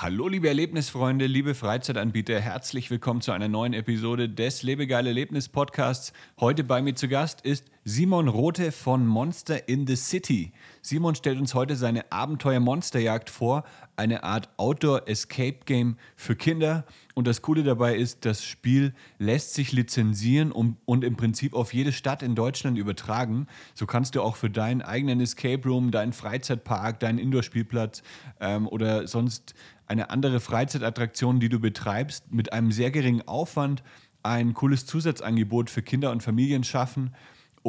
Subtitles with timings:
[0.00, 6.12] Hallo liebe Erlebnisfreunde, liebe Freizeitanbieter, herzlich willkommen zu einer neuen Episode des Lebegeil Erlebnis Podcasts.
[6.38, 10.52] Heute bei mir zu Gast ist Simon Rote von Monster in the City.
[10.82, 13.64] Simon stellt uns heute seine Abenteuer Monsterjagd vor,
[13.96, 16.84] eine Art Outdoor Escape Game für Kinder.
[17.14, 21.72] Und das Coole dabei ist, das Spiel lässt sich lizenzieren und, und im Prinzip auf
[21.72, 23.46] jede Stadt in Deutschland übertragen.
[23.72, 28.02] So kannst du auch für deinen eigenen Escape Room, deinen Freizeitpark, deinen Indoor-Spielplatz
[28.38, 29.54] ähm, oder sonst
[29.86, 33.82] eine andere Freizeitattraktion, die du betreibst, mit einem sehr geringen Aufwand
[34.22, 37.14] ein cooles Zusatzangebot für Kinder und Familien schaffen.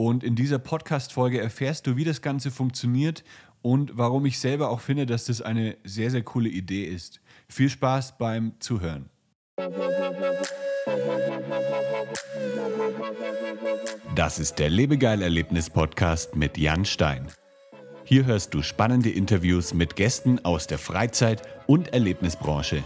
[0.01, 3.25] Und in dieser Podcast-Folge erfährst du, wie das Ganze funktioniert
[3.61, 7.19] und warum ich selber auch finde, dass das eine sehr, sehr coole Idee ist.
[7.49, 9.09] Viel Spaß beim Zuhören.
[14.15, 17.27] Das ist der Lebegeil-Erlebnis-Podcast mit Jan Stein.
[18.05, 22.85] Hier hörst du spannende Interviews mit Gästen aus der Freizeit- und Erlebnisbranche.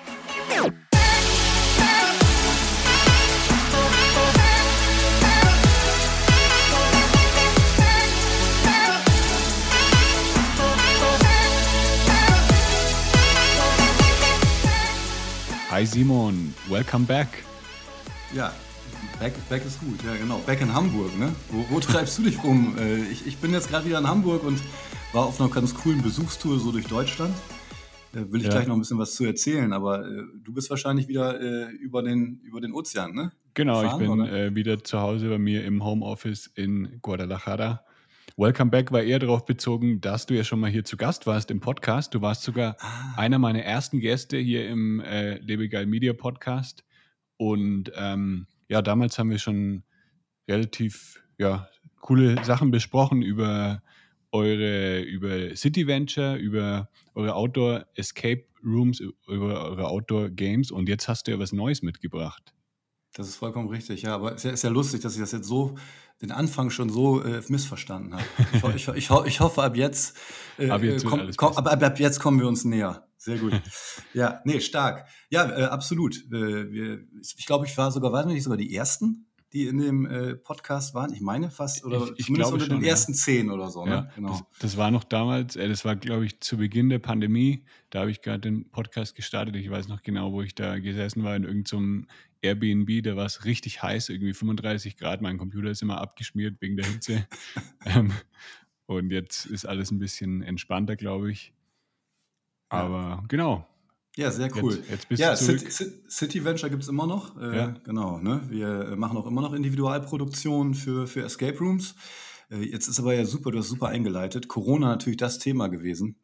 [15.81, 17.43] Hi Simon, welcome back.
[18.35, 18.53] Ja,
[19.19, 20.37] back, back ist gut, ja genau.
[20.45, 21.33] Back in Hamburg, ne?
[21.49, 22.75] Wo, wo treibst du dich rum?
[22.79, 24.61] Äh, ich, ich bin jetzt gerade wieder in Hamburg und
[25.11, 27.33] war auf einer ganz coolen Besuchstour so durch Deutschland.
[28.11, 28.51] Da will ich ja.
[28.51, 32.03] gleich noch ein bisschen was zu erzählen, aber äh, du bist wahrscheinlich wieder äh, über,
[32.03, 33.31] den, über den Ozean, ne?
[33.55, 37.83] Genau, Fahren, ich bin äh, wieder zu Hause bei mir im Homeoffice in Guadalajara
[38.41, 41.51] Welcome Back war eher darauf bezogen, dass du ja schon mal hier zu Gast warst
[41.51, 42.15] im Podcast.
[42.15, 43.13] Du warst sogar ah.
[43.15, 46.83] einer meiner ersten Gäste hier im äh, Lebegeil Media Podcast.
[47.37, 49.83] Und ähm, ja, damals haben wir schon
[50.47, 51.69] relativ ja,
[51.99, 53.83] coole Sachen besprochen über
[54.31, 61.07] eure über City Venture, über eure Outdoor Escape Rooms, über eure Outdoor Games und jetzt
[61.07, 62.55] hast du ja was Neues mitgebracht.
[63.13, 64.15] Das ist vollkommen richtig, ja.
[64.15, 65.75] Aber es ist ja, ist ja lustig, dass ich das jetzt so,
[66.21, 68.75] den Anfang schon so äh, missverstanden habe.
[68.75, 70.17] Ich, ich, ich, ich, hoffe, ab jetzt,
[70.57, 73.07] äh, ab, jetzt komm, komm, ab, ab, jetzt kommen wir uns näher.
[73.17, 73.53] Sehr gut.
[74.13, 75.07] ja, nee, stark.
[75.29, 76.15] Ja, äh, absolut.
[76.31, 76.99] Äh, wir,
[77.37, 80.35] ich glaube, ich war sogar, waren wir nicht sogar die Ersten, die in dem äh,
[80.35, 81.13] Podcast waren?
[81.13, 83.85] Ich meine fast, oder ich, ich zumindest unter schon, den ersten zehn oder so.
[83.85, 83.91] Ne?
[83.91, 84.29] Ja, genau.
[84.29, 87.65] Das, das, war noch damals, äh, das war, glaube ich, zu Beginn der Pandemie.
[87.89, 89.55] Da habe ich gerade den Podcast gestartet.
[89.55, 92.07] Ich weiß noch genau, wo ich da gesessen war, in irgendeinem
[92.41, 93.03] Airbnb.
[93.03, 95.21] Da war es richtig heiß, irgendwie 35 Grad.
[95.21, 97.27] Mein Computer ist immer abgeschmiert wegen der Hitze.
[97.85, 98.11] ähm,
[98.85, 101.53] und jetzt ist alles ein bisschen entspannter, glaube ich.
[102.69, 103.23] Aber ja.
[103.27, 103.67] genau,
[104.17, 104.75] ja, sehr cool.
[104.75, 105.71] Jetzt, jetzt bist ja, du zurück.
[105.71, 107.39] City, City Venture gibt es immer noch.
[107.41, 107.75] Äh, ja.
[107.85, 108.41] Genau, ne?
[108.49, 111.95] Wir machen auch immer noch Individualproduktionen für, für Escape Rooms.
[112.49, 114.49] Äh, jetzt ist aber ja super, du hast super eingeleitet.
[114.49, 116.17] Corona natürlich das Thema gewesen.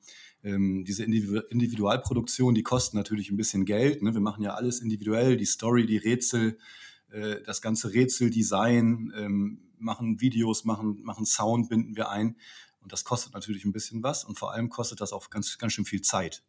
[0.47, 4.01] Ähm, diese Individualproduktion, die kosten natürlich ein bisschen Geld.
[4.01, 4.13] Ne?
[4.13, 6.57] Wir machen ja alles individuell, die Story, die Rätsel,
[7.09, 12.37] äh, das ganze Rätseldesign, ähm, machen Videos, machen, machen Sound, binden wir ein.
[12.79, 15.73] Und das kostet natürlich ein bisschen was und vor allem kostet das auch ganz, ganz
[15.73, 16.43] schön viel Zeit.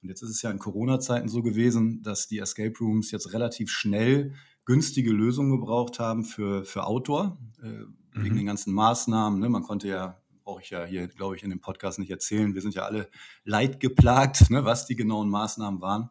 [0.00, 3.70] Und jetzt ist es ja in Corona-Zeiten so gewesen, dass die Escape Rooms jetzt relativ
[3.70, 4.32] schnell
[4.64, 7.88] günstige Lösungen gebraucht haben für, für Outdoor, äh, mhm.
[8.14, 9.38] wegen den ganzen Maßnahmen.
[9.38, 9.50] Ne?
[9.50, 12.62] Man konnte ja, brauche ich ja hier, glaube ich, in dem Podcast nicht erzählen, wir
[12.62, 13.08] sind ja alle
[13.44, 16.10] leidgeplagt, ne, was die genauen Maßnahmen waren.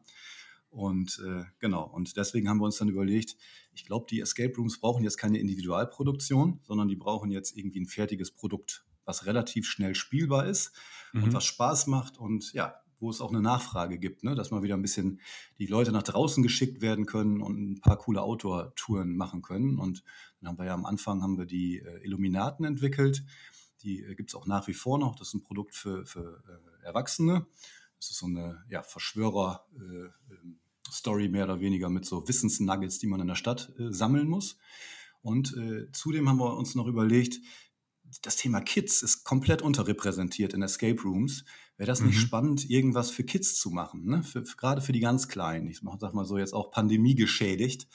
[0.70, 3.38] Und äh, genau, und deswegen haben wir uns dann überlegt,
[3.76, 7.86] ich glaube, die Escape Rooms brauchen jetzt keine Individualproduktion, sondern die brauchen jetzt irgendwie ein
[7.86, 10.72] fertiges Produkt, was relativ schnell spielbar ist
[11.14, 11.26] mhm.
[11.26, 12.18] und was Spaß macht.
[12.18, 14.34] Und ja, wo es auch eine Nachfrage gibt, ne?
[14.34, 15.20] dass mal wieder ein bisschen
[15.60, 19.78] die Leute nach draußen geschickt werden können und ein paar coole Outdoor-Touren machen können.
[19.78, 20.04] Und
[20.40, 23.24] dann haben wir ja am Anfang haben wir die äh, Illuminaten entwickelt.
[23.84, 25.16] Die äh, gibt es auch nach wie vor noch.
[25.16, 27.46] Das ist ein Produkt für, für äh, Erwachsene.
[27.98, 33.08] Das ist so eine ja, Verschwörer-Story äh, ähm, mehr oder weniger mit so Wissensnuggets, die
[33.08, 34.58] man in der Stadt äh, sammeln muss.
[35.22, 35.56] Und
[35.94, 37.40] zudem haben wir uns noch überlegt,
[38.24, 41.46] das Thema Kids ist komplett unterrepräsentiert in Escape Rooms.
[41.78, 42.20] Wäre das nicht mhm.
[42.20, 44.06] spannend, irgendwas für Kids zu machen?
[44.06, 44.22] Ne?
[44.24, 45.70] Für, für, gerade für die ganz Kleinen.
[45.70, 47.88] Ich sag mal so jetzt auch Pandemie geschädigt,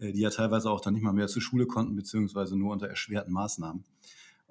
[0.00, 3.32] die ja teilweise auch dann nicht mal mehr zur Schule konnten, beziehungsweise nur unter erschwerten
[3.32, 3.84] Maßnahmen.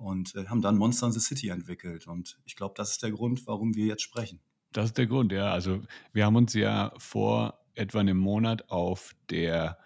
[0.03, 2.07] Und äh, haben dann Monster in the City entwickelt.
[2.07, 4.39] Und ich glaube, das ist der Grund, warum wir jetzt sprechen.
[4.71, 5.51] Das ist der Grund, ja.
[5.51, 9.77] Also wir haben uns ja vor etwa einem Monat auf der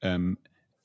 [0.00, 0.38] ähm,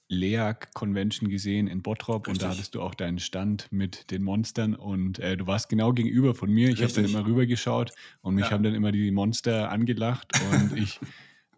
[0.07, 2.44] LEAG Convention gesehen in Bottrop Richtig.
[2.44, 5.94] und da hattest du auch deinen Stand mit den Monstern und äh, du warst genau
[5.94, 6.69] gegenüber von mir.
[6.69, 7.91] Ich habe dann immer rübergeschaut
[8.21, 8.51] und mich ja.
[8.51, 11.00] haben dann immer die Monster angelacht und ich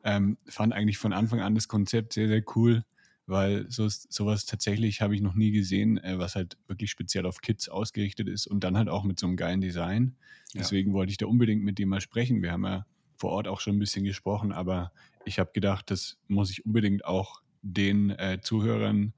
[0.03, 2.83] Ähm, fand eigentlich von Anfang an das Konzept sehr, sehr cool,
[3.31, 7.41] weil so, sowas tatsächlich habe ich noch nie gesehen, äh, was halt wirklich speziell auf
[7.41, 10.15] Kids ausgerichtet ist und dann halt auch mit so einem geilen Design.
[10.53, 10.95] Deswegen ja.
[10.95, 12.41] wollte ich da unbedingt mit dem mal sprechen.
[12.41, 12.85] Wir haben ja
[13.15, 14.91] vor Ort auch schon ein bisschen gesprochen, aber
[15.25, 19.13] ich habe gedacht, das muss ich unbedingt auch den äh, Zuhörern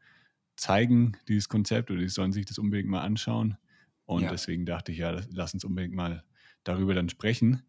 [0.56, 3.58] zeigen, dieses Konzept, oder die sollen sich das unbedingt mal anschauen.
[4.06, 4.30] Und ja.
[4.30, 6.24] deswegen dachte ich, ja, lass uns unbedingt mal
[6.64, 7.64] darüber dann sprechen.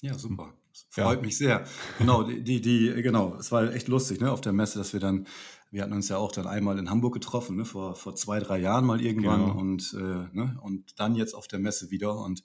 [0.00, 0.54] Ja, super.
[0.90, 1.22] freut ja.
[1.22, 1.64] mich sehr.
[1.98, 5.00] Genau, die, die, die, genau, es war echt lustig, ne, auf der Messe, dass wir
[5.00, 5.26] dann,
[5.72, 8.58] wir hatten uns ja auch dann einmal in Hamburg getroffen, ne, vor, vor zwei, drei
[8.58, 9.58] Jahren mal irgendwann genau.
[9.58, 12.14] und, äh, ne, und dann jetzt auf der Messe wieder.
[12.18, 12.44] Und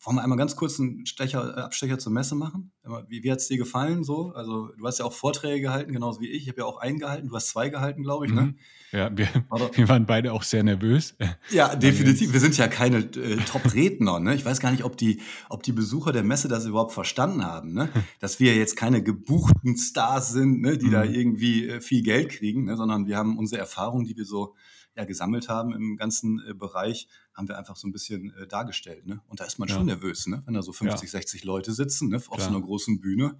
[0.00, 2.72] wollen wir einmal ganz kurz einen Stecher, äh, Abstecher zur Messe machen?
[3.08, 4.32] Wie, wie hat es dir gefallen so?
[4.34, 6.42] Also du hast ja auch Vorträge gehalten, genauso wie ich.
[6.42, 8.32] Ich habe ja auch einen gehalten, du hast zwei gehalten, glaube ich.
[8.32, 8.42] Ne?
[8.42, 8.58] Mhm.
[8.92, 9.28] Ja, wir,
[9.74, 11.16] wir, waren beide auch sehr nervös.
[11.50, 12.32] Ja, definitiv.
[12.32, 14.20] Wir sind ja keine äh, Top-Redner.
[14.20, 14.34] Ne?
[14.34, 17.72] Ich weiß gar nicht, ob die, ob die Besucher der Messe das überhaupt verstanden haben.
[17.72, 17.88] Ne?
[18.20, 20.78] Dass wir jetzt keine gebuchten Stars sind, ne?
[20.78, 20.92] die mhm.
[20.92, 22.76] da irgendwie äh, viel Geld kriegen, ne?
[22.76, 24.54] sondern wir haben unsere Erfahrungen, die wir so
[24.98, 27.08] ja, gesammelt haben im ganzen äh, Bereich,
[27.38, 29.06] haben wir einfach so ein bisschen äh, dargestellt.
[29.06, 29.20] Ne?
[29.28, 29.76] Und da ist man ja.
[29.76, 30.42] schon nervös, ne?
[30.44, 31.18] wenn da so 50, ja.
[31.18, 32.16] 60 Leute sitzen ne?
[32.16, 32.40] auf Klar.
[32.40, 33.38] so einer großen Bühne.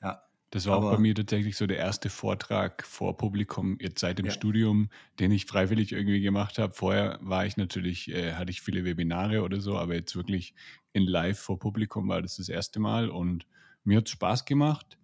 [0.00, 0.22] Ja.
[0.50, 4.18] Das war Aber, auch bei mir tatsächlich so der erste Vortrag vor Publikum jetzt seit
[4.18, 4.32] dem ja.
[4.32, 6.74] Studium, den ich freiwillig irgendwie gemacht habe.
[6.74, 10.54] Vorher war ich natürlich, äh, hatte ich viele Webinare oder so, aber jetzt wirklich
[10.92, 13.46] in Live vor Publikum war das das erste Mal und
[13.82, 14.98] mir hat es Spaß gemacht.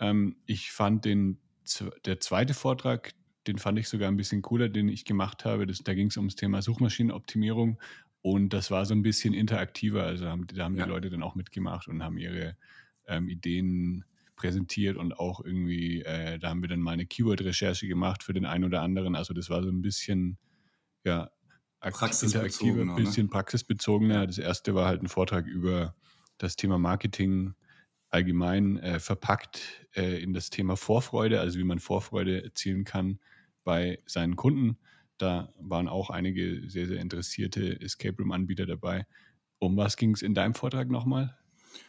[0.00, 1.38] Ähm, ich fand den,
[2.04, 3.14] der zweite Vortrag,
[3.46, 5.66] den fand ich sogar ein bisschen cooler, den ich gemacht habe.
[5.66, 7.78] Das, da ging es ums Thema Suchmaschinenoptimierung
[8.22, 10.02] und das war so ein bisschen interaktiver.
[10.04, 10.84] Also haben, da haben ja.
[10.84, 12.56] die Leute dann auch mitgemacht und haben ihre
[13.06, 14.04] ähm, Ideen
[14.36, 18.46] präsentiert und auch irgendwie, äh, da haben wir dann mal eine Keyword-Recherche gemacht für den
[18.46, 19.14] einen oder anderen.
[19.14, 20.38] Also das war so ein bisschen,
[21.04, 21.30] ja,
[21.82, 22.94] interaktiver, ein ne?
[22.94, 23.30] bisschen ne?
[23.30, 24.26] praxisbezogener.
[24.26, 25.94] Das erste war halt ein Vortrag über
[26.38, 27.54] das Thema Marketing
[28.10, 33.20] allgemein äh, verpackt äh, in das Thema Vorfreude, also wie man Vorfreude erzielen kann
[33.64, 34.78] bei seinen Kunden.
[35.18, 39.06] Da waren auch einige sehr, sehr interessierte Escape Room-Anbieter dabei.
[39.58, 41.36] Um was ging es in deinem Vortrag nochmal?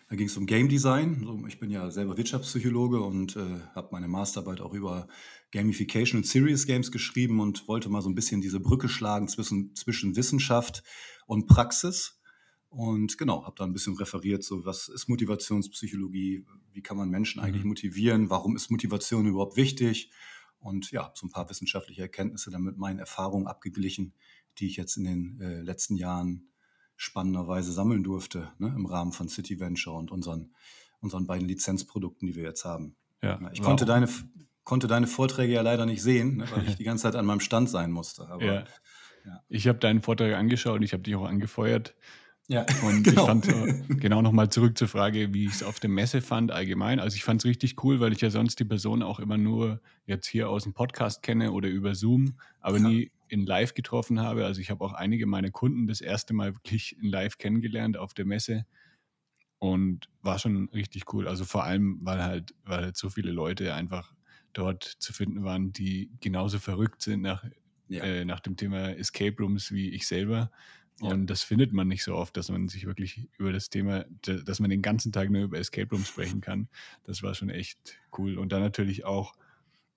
[0.09, 1.45] Da ging es um Game Design.
[1.47, 5.07] Ich bin ja selber Wirtschaftspsychologe und äh, habe meine Masterarbeit auch über
[5.51, 9.73] Gamification und Serious Games geschrieben und wollte mal so ein bisschen diese Brücke schlagen zwischen,
[9.75, 10.83] zwischen Wissenschaft
[11.25, 12.20] und Praxis.
[12.71, 17.41] Und genau, habe da ein bisschen referiert, so was ist Motivationspsychologie, wie kann man Menschen
[17.41, 17.69] eigentlich mhm.
[17.69, 20.09] motivieren, warum ist Motivation überhaupt wichtig
[20.61, 24.13] und ja, so ein paar wissenschaftliche Erkenntnisse dann mit meinen Erfahrungen abgeglichen,
[24.57, 26.47] die ich jetzt in den äh, letzten Jahren
[26.95, 30.53] spannenderweise sammeln durfte, ne, im Rahmen von City Venture und unseren,
[31.01, 32.95] unseren beiden Lizenzprodukten, die wir jetzt haben.
[33.21, 34.07] Ja, ich konnte deine,
[34.63, 37.41] konnte deine Vorträge ja leider nicht sehen, ne, weil ich die ganze Zeit an meinem
[37.41, 38.29] Stand sein musste.
[38.29, 38.63] Aber, ja.
[39.25, 39.43] Ja.
[39.49, 41.95] Ich habe deinen Vortrag angeschaut und ich habe dich auch angefeuert.
[42.51, 43.21] Ja, und genau.
[43.21, 46.51] ich fand äh, genau nochmal zurück zur Frage, wie ich es auf der Messe fand
[46.51, 46.99] allgemein.
[46.99, 49.79] Also ich fand es richtig cool, weil ich ja sonst die Person auch immer nur
[50.05, 52.89] jetzt hier aus dem Podcast kenne oder über Zoom, aber ja.
[52.89, 54.45] nie in Live getroffen habe.
[54.45, 58.13] Also ich habe auch einige meiner Kunden das erste Mal wirklich in Live kennengelernt auf
[58.13, 58.65] der Messe
[59.59, 61.29] und war schon richtig cool.
[61.29, 64.13] Also vor allem, weil halt, weil halt so viele Leute einfach
[64.51, 67.45] dort zu finden waren, die genauso verrückt sind nach,
[67.87, 68.03] ja.
[68.03, 70.51] äh, nach dem Thema Escape Rooms wie ich selber.
[70.99, 74.59] Und das findet man nicht so oft, dass man sich wirklich über das Thema, dass
[74.59, 76.67] man den ganzen Tag nur über Escape Rooms sprechen kann.
[77.05, 78.37] Das war schon echt cool.
[78.37, 79.33] Und dann natürlich auch,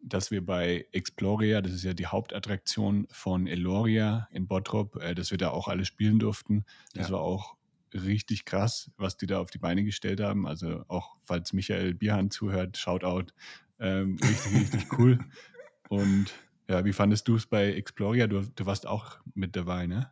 [0.01, 5.31] dass wir bei Exploria, das ist ja die Hauptattraktion von Eloria in Bottrop, äh, dass
[5.31, 6.65] wir da auch alle spielen durften.
[6.95, 7.15] Das ja.
[7.15, 7.57] war auch
[7.93, 10.47] richtig krass, was die da auf die Beine gestellt haben.
[10.47, 13.33] Also auch falls Michael Bierhand zuhört, Shoutout.
[13.79, 15.19] Ähm, richtig, richtig cool.
[15.89, 16.33] Und
[16.69, 18.27] ja, wie fandest du es bei Exploria?
[18.27, 20.11] Du, du warst auch mit dabei, ne?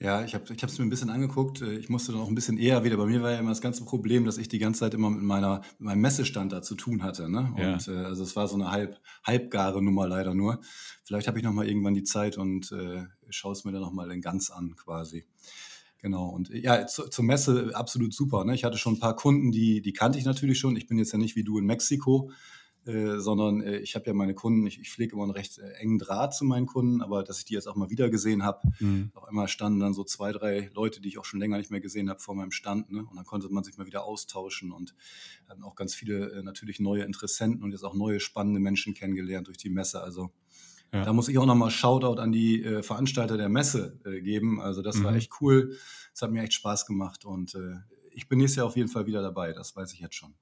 [0.00, 1.62] Ja, ich habe es mir ein bisschen angeguckt.
[1.62, 2.96] Äh, ich musste dann auch ein bisschen eher wieder.
[2.96, 5.22] Bei mir war ja immer das ganze Problem, dass ich die ganze Zeit immer mit
[5.22, 7.30] meiner mit meinem Messestand da zu tun hatte.
[7.30, 7.54] Ne?
[7.56, 7.72] Ja.
[7.74, 10.60] Und äh, also es war so eine halb halbgare Nummer leider nur.
[11.04, 13.92] Vielleicht habe ich noch mal irgendwann die Zeit und äh, schaue es mir dann noch
[13.92, 15.26] mal in ganz an quasi.
[15.98, 16.28] Genau.
[16.28, 18.44] Und ja, zu, zur Messe absolut super.
[18.44, 18.54] Ne?
[18.54, 20.76] Ich hatte schon ein paar Kunden, die die kannte ich natürlich schon.
[20.76, 22.30] Ich bin jetzt ja nicht wie du in Mexiko.
[22.86, 25.72] Äh, sondern äh, ich habe ja meine Kunden, ich, ich pflege immer einen recht äh,
[25.74, 28.68] engen Draht zu meinen Kunden, aber dass ich die jetzt auch mal wieder gesehen habe,
[28.78, 29.10] mhm.
[29.14, 31.80] auf einmal standen dann so zwei, drei Leute, die ich auch schon länger nicht mehr
[31.80, 32.90] gesehen habe, vor meinem Stand.
[32.90, 33.00] Ne?
[33.00, 34.94] Und dann konnte man sich mal wieder austauschen und
[35.48, 39.46] hatten auch ganz viele äh, natürlich neue Interessenten und jetzt auch neue spannende Menschen kennengelernt
[39.46, 40.02] durch die Messe.
[40.02, 40.30] Also
[40.92, 41.04] ja.
[41.04, 44.60] da muss ich auch nochmal Shoutout an die äh, Veranstalter der Messe äh, geben.
[44.60, 45.04] Also das mhm.
[45.04, 45.74] war echt cool.
[46.12, 47.56] Es hat mir echt Spaß gemacht und
[48.12, 50.34] ich bin nächstes Jahr auf jeden Fall wieder dabei, das weiß ich jetzt schon.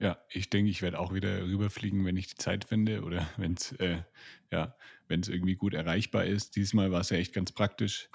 [0.00, 3.54] Ja, ich denke, ich werde auch wieder rüberfliegen, wenn ich die Zeit finde oder wenn
[3.54, 4.02] es äh,
[4.50, 4.76] ja,
[5.08, 6.56] irgendwie gut erreichbar ist.
[6.56, 8.08] Diesmal war es ja echt ganz praktisch,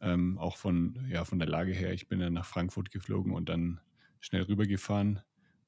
[0.00, 1.92] ähm, auch von, ja, von der Lage her.
[1.92, 3.80] Ich bin dann nach Frankfurt geflogen und dann
[4.20, 5.20] schnell rübergefahren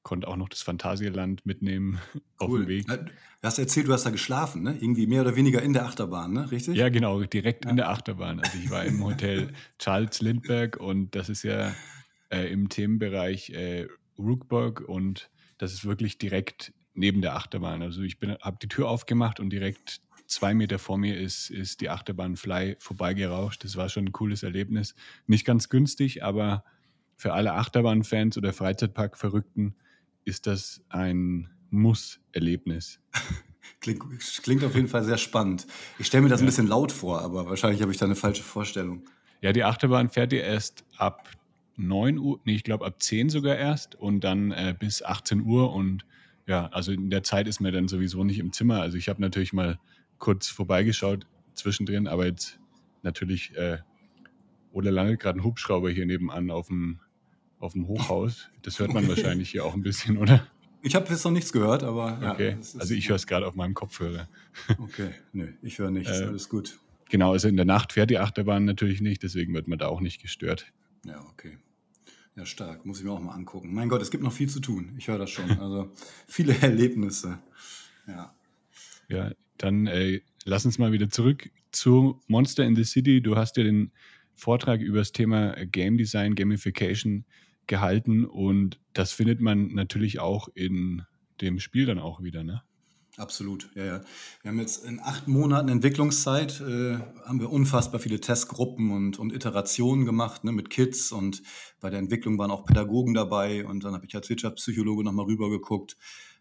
[0.03, 2.21] konnte auch noch das Phantasialand mitnehmen cool.
[2.37, 2.87] auf dem Weg.
[2.87, 2.97] Du
[3.43, 4.77] hast erzählt, du hast da geschlafen, ne?
[4.79, 6.51] Irgendwie mehr oder weniger in der Achterbahn, ne?
[6.51, 6.75] Richtig?
[6.75, 7.71] Ja, genau, direkt ja.
[7.71, 8.39] in der Achterbahn.
[8.39, 11.73] Also ich war im Hotel Charles Lindbergh und das ist ja
[12.29, 13.87] äh, im Themenbereich äh,
[14.17, 15.29] Rookburg und
[15.61, 17.83] das ist wirklich direkt neben der Achterbahn.
[17.83, 21.89] Also ich habe die Tür aufgemacht und direkt zwei Meter vor mir ist, ist die
[21.89, 23.63] Achterbahn Fly vorbeigerauscht.
[23.63, 24.95] Das war schon ein cooles Erlebnis.
[25.27, 26.63] Nicht ganz günstig, aber
[27.15, 29.75] für alle Achterbahnfans oder Freizeitpark-Verrückten
[30.25, 32.99] ist das ein Muss-Erlebnis.
[33.79, 34.03] Klingt,
[34.43, 35.65] klingt auf jeden Fall sehr spannend.
[35.97, 36.43] Ich stelle mir das ja.
[36.43, 39.05] ein bisschen laut vor, aber wahrscheinlich habe ich da eine falsche Vorstellung.
[39.41, 41.27] Ja, die Achterbahn fährt ihr erst ab
[41.77, 45.73] 9 Uhr, nee, ich glaube ab 10 sogar erst und dann äh, bis 18 Uhr
[45.73, 46.05] und
[46.47, 48.81] ja, also in der Zeit ist mir dann sowieso nicht im Zimmer.
[48.81, 49.79] Also ich habe natürlich mal
[50.17, 52.59] kurz vorbeigeschaut zwischendrin, aber jetzt
[53.03, 53.79] natürlich äh,
[54.71, 56.99] oder lange gerade ein Hubschrauber hier nebenan auf dem,
[57.59, 58.49] auf dem Hochhaus.
[58.61, 60.47] Das hört man wahrscheinlich hier auch ein bisschen, oder?
[60.83, 62.33] Ich habe jetzt noch nichts gehört, aber ja.
[62.33, 64.27] Okay, also ich höre es gerade auf meinem Kopfhörer.
[64.79, 66.79] Okay, nö, ich höre nichts, äh, alles gut.
[67.09, 70.01] Genau, also in der Nacht fährt die Achterbahn natürlich nicht, deswegen wird man da auch
[70.01, 70.71] nicht gestört.
[71.05, 71.57] Ja, okay.
[72.35, 72.85] Ja, stark.
[72.85, 73.73] Muss ich mir auch mal angucken.
[73.73, 74.95] Mein Gott, es gibt noch viel zu tun.
[74.97, 75.49] Ich höre das schon.
[75.59, 75.91] Also
[76.27, 77.39] viele Erlebnisse.
[78.07, 78.33] Ja.
[79.09, 83.21] Ja, dann äh, lass uns mal wieder zurück zu Monster in the City.
[83.21, 83.91] Du hast ja den
[84.35, 87.25] Vortrag über das Thema Game Design, Gamification
[87.67, 91.03] gehalten und das findet man natürlich auch in
[91.41, 92.63] dem Spiel dann auch wieder, ne?
[93.17, 94.01] Absolut, ja, ja.
[94.41, 99.33] Wir haben jetzt in acht Monaten Entwicklungszeit, äh, haben wir unfassbar viele Testgruppen und, und
[99.33, 101.43] Iterationen gemacht ne, mit Kids und
[101.81, 105.97] bei der Entwicklung waren auch Pädagogen dabei und dann habe ich als Wirtschaftspsychologe nochmal rübergeguckt.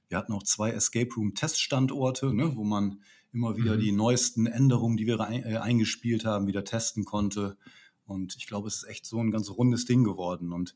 [0.08, 3.00] Wir hatten auch zwei Escape Room Teststandorte, ne, wo man
[3.32, 3.80] immer wieder mhm.
[3.80, 7.56] die neuesten Änderungen, die wir rein, äh, eingespielt haben, wieder testen konnte.
[8.06, 10.52] Und ich glaube, es ist echt so ein ganz rundes Ding geworden.
[10.52, 10.74] Und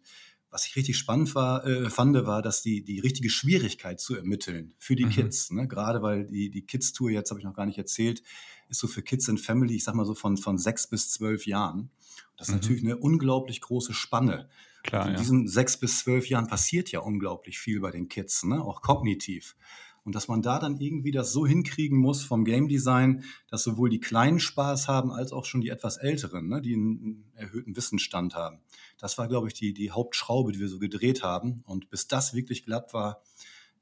[0.54, 4.72] was ich richtig spannend war, äh, fand, war, dass die, die richtige Schwierigkeit zu ermitteln
[4.78, 5.10] für die mhm.
[5.10, 5.66] Kids, ne?
[5.66, 8.22] gerade weil die, die Kids-Tour, jetzt habe ich noch gar nicht erzählt,
[8.68, 11.44] ist so für Kids and Family, ich sag mal so von, von sechs bis zwölf
[11.48, 11.90] Jahren.
[12.36, 12.60] Das ist mhm.
[12.60, 14.48] natürlich eine unglaublich große Spanne.
[14.84, 18.62] Klar, in diesen sechs bis zwölf Jahren passiert ja unglaublich viel bei den Kids, ne?
[18.62, 19.56] auch kognitiv.
[20.04, 23.88] Und dass man da dann irgendwie das so hinkriegen muss vom Game Design, dass sowohl
[23.88, 28.34] die Kleinen Spaß haben, als auch schon die etwas Älteren, ne, die einen erhöhten Wissensstand
[28.34, 28.60] haben.
[29.04, 31.62] Das war, glaube ich, die, die Hauptschraube, die wir so gedreht haben.
[31.66, 33.22] Und bis das wirklich glatt war,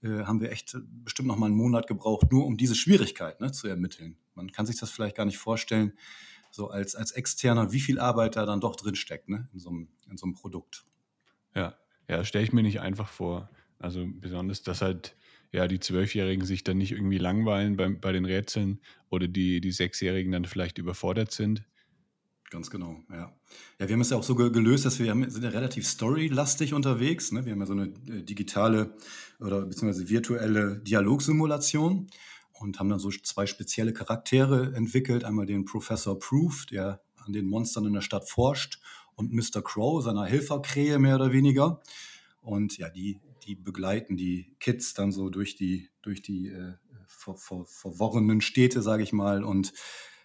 [0.02, 3.52] äh, haben wir echt bestimmt noch mal einen Monat gebraucht, nur um diese Schwierigkeit ne,
[3.52, 4.17] zu ermitteln.
[4.35, 5.93] Man kann sich das vielleicht gar nicht vorstellen,
[6.50, 9.71] so als, als Externer, wie viel Arbeit da dann doch drin steckt ne, in, so
[9.71, 10.87] einem, in so einem Produkt.
[11.55, 11.76] Ja,
[12.09, 13.49] ja stelle ich mir nicht einfach vor.
[13.79, 15.14] Also besonders, dass halt
[15.52, 19.71] ja, die Zwölfjährigen sich dann nicht irgendwie langweilen bei, bei den Rätseln oder die, die
[19.71, 21.62] Sechsjährigen dann vielleicht überfordert sind.
[22.52, 23.35] Ganz genau, ja.
[23.78, 27.32] Ja, wir haben es ja auch so gelöst, dass wir sind ja relativ storylastig unterwegs.
[27.32, 27.47] Ne?
[27.47, 28.94] Wir haben ja so eine äh, digitale
[29.40, 32.11] oder beziehungsweise virtuelle Dialogsimulation
[32.52, 35.25] und haben dann so zwei spezielle Charaktere entwickelt.
[35.25, 38.80] Einmal den Professor Proof, der an den Monstern in der Stadt forscht,
[39.14, 39.62] und Mr.
[39.62, 41.80] Crow, seiner Helferkrähe mehr oder weniger.
[42.42, 46.75] Und ja, die die begleiten die Kids dann so durch die, durch die äh,
[47.06, 49.73] ver, ver, verworrenen Städte, sage ich mal, und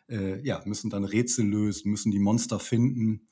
[0.09, 3.27] äh, ja, müssen dann Rätsel lösen, müssen die Monster finden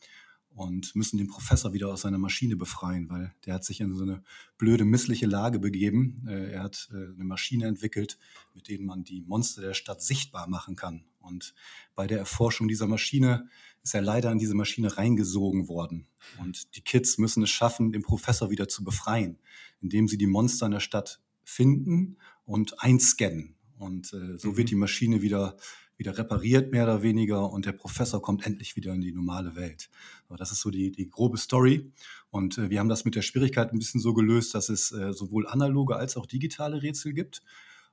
[0.55, 4.03] und müssen den Professor wieder aus seiner Maschine befreien, weil der hat sich in so
[4.03, 4.24] eine
[4.58, 6.25] blöde, missliche Lage begeben.
[6.27, 8.17] Äh, er hat äh, eine Maschine entwickelt,
[8.53, 11.03] mit denen man die Monster der Stadt sichtbar machen kann.
[11.20, 11.53] Und
[11.96, 13.50] bei der Erforschung dieser Maschine
[13.84, 16.08] ist er leider in diese Maschine reingesogen worden.
[16.39, 19.38] Und die Kids müssen es schaffen, den Professor wieder zu befreien,
[19.82, 23.55] indem sie die Monster in der Stadt finden und einscannen.
[23.77, 24.58] Und äh, so mhm.
[24.58, 25.58] wird die Maschine wieder
[25.97, 29.89] wieder repariert, mehr oder weniger, und der Professor kommt endlich wieder in die normale Welt.
[30.27, 31.91] Aber das ist so die, die grobe Story.
[32.29, 35.13] Und äh, wir haben das mit der Schwierigkeit ein bisschen so gelöst, dass es äh,
[35.13, 37.41] sowohl analoge als auch digitale Rätsel gibt.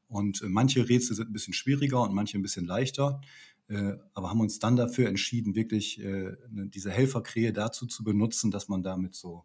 [0.08, 3.20] Und äh, manche Rätsel sind ein bisschen schwieriger und manche ein bisschen leichter.
[3.68, 8.50] Äh, aber haben uns dann dafür entschieden, wirklich äh, ne, diese Helferkrähe dazu zu benutzen,
[8.50, 9.44] dass man damit so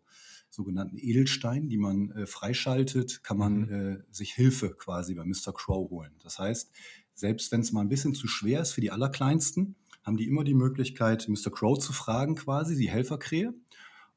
[0.49, 3.71] sogenannten Edelsteinen, die man äh, freischaltet, kann man mhm.
[3.71, 5.53] äh, sich Hilfe quasi bei Mr.
[5.53, 6.11] Crow holen.
[6.23, 6.71] Das heißt,
[7.17, 10.43] selbst wenn es mal ein bisschen zu schwer ist für die Allerkleinsten, haben die immer
[10.43, 11.51] die Möglichkeit, Mr.
[11.51, 13.53] Crow zu fragen, quasi, die Helferkrähe.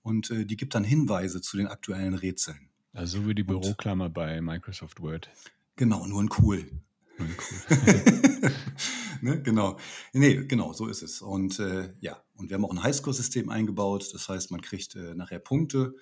[0.03, 2.69] Und äh, die gibt dann Hinweise zu den aktuellen Rätseln.
[2.93, 5.31] Also so wie die Büroklammer und, bei Microsoft Word.
[5.77, 6.65] Genau, nur ein cool.
[7.19, 8.53] Nur ein cool.
[9.23, 9.79] ne, genau.
[10.13, 11.23] Nee, genau, so ist es.
[11.23, 14.11] Und äh, ja, und wir haben auch ein Highscore-System eingebaut.
[14.13, 15.95] Das heißt, man kriegt äh, nachher Punkte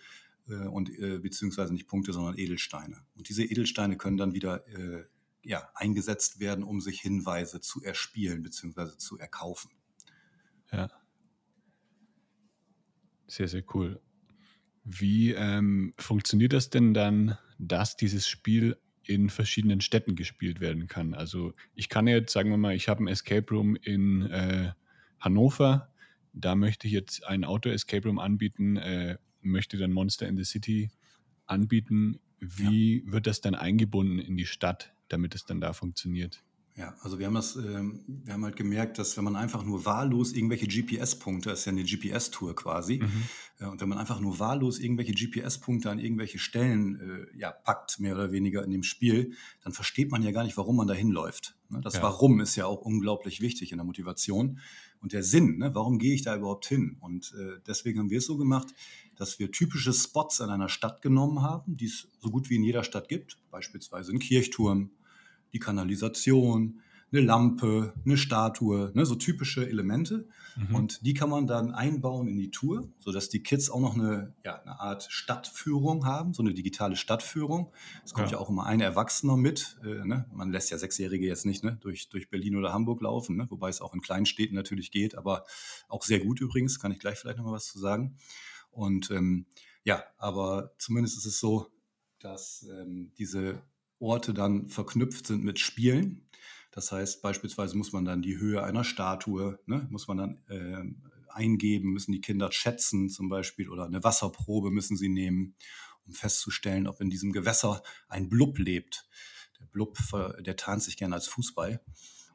[0.48, 2.98] äh, und äh, beziehungsweise nicht Punkte, sondern Edelsteine.
[3.16, 5.04] Und diese Edelsteine können dann wieder äh,
[5.48, 8.98] ja, eingesetzt werden, um sich Hinweise zu erspielen bzw.
[8.98, 9.70] zu erkaufen.
[10.70, 10.90] Ja.
[13.26, 13.98] Sehr, sehr cool.
[14.84, 21.14] Wie ähm, funktioniert das denn dann, dass dieses Spiel in verschiedenen Städten gespielt werden kann?
[21.14, 24.72] Also ich kann jetzt, sagen wir mal, ich habe ein Escape Room in äh,
[25.18, 25.90] Hannover,
[26.34, 30.90] da möchte ich jetzt ein Auto-Escape Room anbieten, äh, möchte dann Monster in the City
[31.46, 32.20] anbieten.
[32.38, 33.12] Wie ja.
[33.12, 36.42] wird das dann eingebunden in die Stadt, damit es dann da funktioniert?
[36.78, 39.84] Ja, also wir haben das, ähm, wir haben halt gemerkt, dass wenn man einfach nur
[39.84, 43.22] wahllos irgendwelche GPS-Punkte, das ist ja eine GPS-Tour quasi, mhm.
[43.58, 47.98] äh, und wenn man einfach nur wahllos irgendwelche GPS-Punkte an irgendwelche Stellen äh, ja, packt,
[47.98, 49.32] mehr oder weniger in dem Spiel,
[49.64, 51.56] dann versteht man ja gar nicht, warum man da hinläuft.
[51.68, 51.80] Ne?
[51.80, 52.02] Das ja.
[52.02, 54.60] Warum ist ja auch unglaublich wichtig in der Motivation.
[55.00, 55.74] Und der Sinn, ne?
[55.74, 56.96] warum gehe ich da überhaupt hin?
[57.00, 58.68] Und äh, deswegen haben wir es so gemacht,
[59.16, 62.62] dass wir typische Spots in einer Stadt genommen haben, die es so gut wie in
[62.62, 64.90] jeder Stadt gibt, beispielsweise ein Kirchturm,
[65.52, 70.28] die Kanalisation, eine Lampe, eine Statue, ne, so typische Elemente.
[70.56, 70.74] Mhm.
[70.74, 74.34] Und die kann man dann einbauen in die Tour, sodass die Kids auch noch eine,
[74.44, 77.72] ja, eine Art Stadtführung haben, so eine digitale Stadtführung.
[78.04, 78.36] Es kommt ja.
[78.36, 79.78] ja, auch immer ein Erwachsener mit.
[79.82, 80.26] Äh, ne?
[80.32, 83.46] Man lässt ja Sechsjährige jetzt nicht ne, durch, durch Berlin oder Hamburg laufen, ne?
[83.48, 85.44] wobei es auch in kleinen Städten natürlich geht, aber
[85.88, 88.16] auch sehr gut übrigens, kann ich gleich vielleicht noch mal was zu sagen.
[88.70, 89.46] Und ähm,
[89.82, 91.68] ja, aber zumindest ist es so,
[92.18, 93.62] dass ähm, diese
[93.98, 96.28] Orte dann verknüpft sind mit Spielen.
[96.70, 100.84] Das heißt, beispielsweise muss man dann die Höhe einer Statue, ne, muss man dann äh,
[101.32, 105.54] eingeben, müssen die Kinder schätzen zum Beispiel oder eine Wasserprobe müssen sie nehmen,
[106.06, 109.08] um festzustellen, ob in diesem Gewässer ein Blub lebt.
[109.60, 109.98] Der Blub,
[110.40, 111.80] der tarnt sich gerne als Fußball.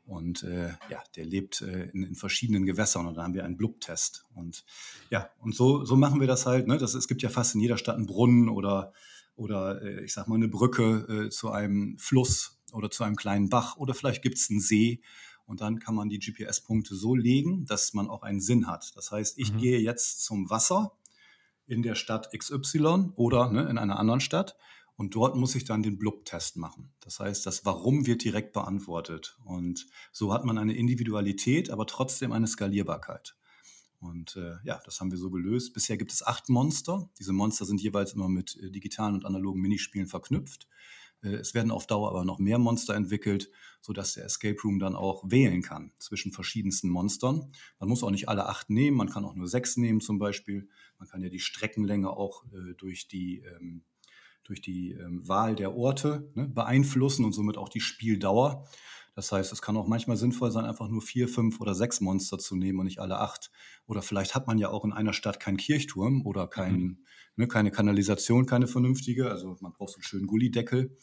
[0.05, 3.55] Und äh, ja, der lebt äh, in, in, verschiedenen Gewässern und da haben wir einen
[3.55, 4.25] Blub-Test.
[4.36, 4.65] Und
[5.10, 6.67] ja, und so, so machen wir das halt.
[6.67, 6.77] Ne?
[6.77, 8.91] Das, es gibt ja fast in jeder Stadt einen Brunnen oder
[9.36, 13.50] oder äh, ich sag mal eine Brücke äh, zu einem Fluss oder zu einem kleinen
[13.50, 15.02] Bach oder vielleicht gibt es einen See.
[15.46, 18.96] Und dann kann man die GPS-Punkte so legen, dass man auch einen Sinn hat.
[18.96, 19.58] Das heißt, ich mhm.
[19.58, 20.98] gehe jetzt zum Wasser
[21.66, 24.56] in der Stadt XY oder ne, in einer anderen Stadt
[24.96, 26.94] und dort muss ich dann den Blub-Test machen.
[27.00, 29.38] Das heißt, das Warum wird direkt beantwortet.
[29.44, 33.36] Und so hat man eine Individualität, aber trotzdem eine Skalierbarkeit.
[34.04, 35.74] Und äh, ja, das haben wir so gelöst.
[35.74, 37.10] Bisher gibt es acht Monster.
[37.20, 40.68] Diese Monster sind jeweils immer mit äh, digitalen und analogen Minispielen verknüpft.
[41.22, 43.50] Äh, es werden auf Dauer aber noch mehr Monster entwickelt,
[43.82, 47.54] sodass der Escape Room dann auch wählen kann zwischen verschiedensten Monstern.
[47.80, 50.68] Man muss auch nicht alle acht nehmen, man kann auch nur sechs nehmen zum Beispiel.
[51.00, 53.84] Man kann ja die Streckenlänge auch äh, durch die, ähm,
[54.44, 58.68] durch die ähm, Wahl der Orte ne, beeinflussen und somit auch die Spieldauer.
[59.15, 62.39] Das heißt, es kann auch manchmal sinnvoll sein, einfach nur vier, fünf oder sechs Monster
[62.39, 63.52] zu nehmen und nicht alle acht.
[63.86, 67.06] Oder vielleicht hat man ja auch in einer Stadt keinen Kirchturm oder kein, mhm.
[67.36, 69.30] ne, keine Kanalisation, keine vernünftige.
[69.30, 70.97] Also man braucht so einen schönen Gullideckel.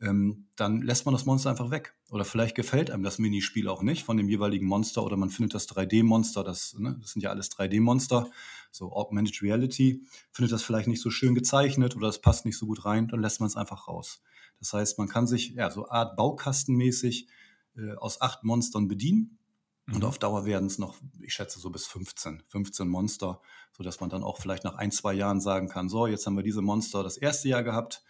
[0.00, 1.94] Ähm, dann lässt man das Monster einfach weg.
[2.10, 5.54] Oder vielleicht gefällt einem das Minispiel auch nicht von dem jeweiligen Monster oder man findet
[5.54, 8.30] das 3D-Monster, das, ne, das sind ja alles 3D-Monster,
[8.72, 12.66] so Augmented Reality, findet das vielleicht nicht so schön gezeichnet oder es passt nicht so
[12.66, 14.20] gut rein, dann lässt man es einfach raus.
[14.58, 17.28] Das heißt, man kann sich ja so Art Baukastenmäßig
[17.76, 19.38] äh, aus acht Monstern bedienen.
[19.86, 19.96] Mhm.
[19.96, 23.40] Und auf Dauer werden es noch, ich schätze, so bis 15, 15 Monster,
[23.76, 26.42] sodass man dann auch vielleicht nach ein, zwei Jahren sagen kann, so, jetzt haben wir
[26.42, 28.02] diese Monster das erste Jahr gehabt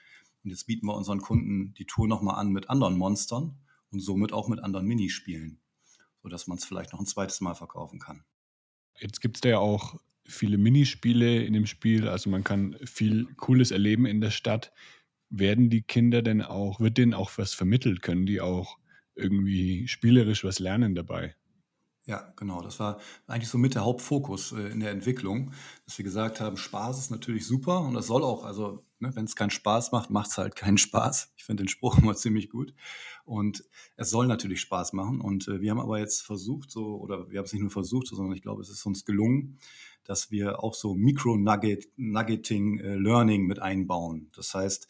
[0.45, 3.59] und jetzt bieten wir unseren Kunden die Tour nochmal an mit anderen Monstern
[3.91, 5.61] und somit auch mit anderen Minispielen,
[6.23, 8.25] sodass man es vielleicht noch ein zweites Mal verkaufen kann.
[9.01, 13.27] Jetzt gibt es da ja auch viele Minispiele in dem Spiel, also man kann viel
[13.37, 14.73] Cooles erleben in der Stadt.
[15.31, 18.03] Werden die Kinder denn auch, wird denen auch was vermittelt?
[18.03, 18.79] Können die auch
[19.15, 21.35] irgendwie spielerisch was lernen dabei.
[22.07, 22.61] Ja, genau.
[22.61, 25.53] Das war eigentlich so mit der Hauptfokus äh, in der Entwicklung,
[25.87, 29.25] dass wir gesagt haben, Spaß ist natürlich super und das soll auch, also ne, wenn
[29.25, 31.33] es keinen Spaß macht, macht es halt keinen Spaß.
[31.37, 32.75] Ich finde den Spruch immer ziemlich gut.
[33.25, 33.65] Und
[33.97, 35.23] es soll natürlich Spaß machen.
[35.23, 38.09] Und äh, wir haben aber jetzt versucht, so, oder wir haben es nicht nur versucht,
[38.09, 39.59] sondern ich glaube, es ist uns gelungen,
[40.05, 44.29] dass wir auch so Micro-Nuggeting, äh, Learning mit einbauen.
[44.35, 44.89] Das heißt,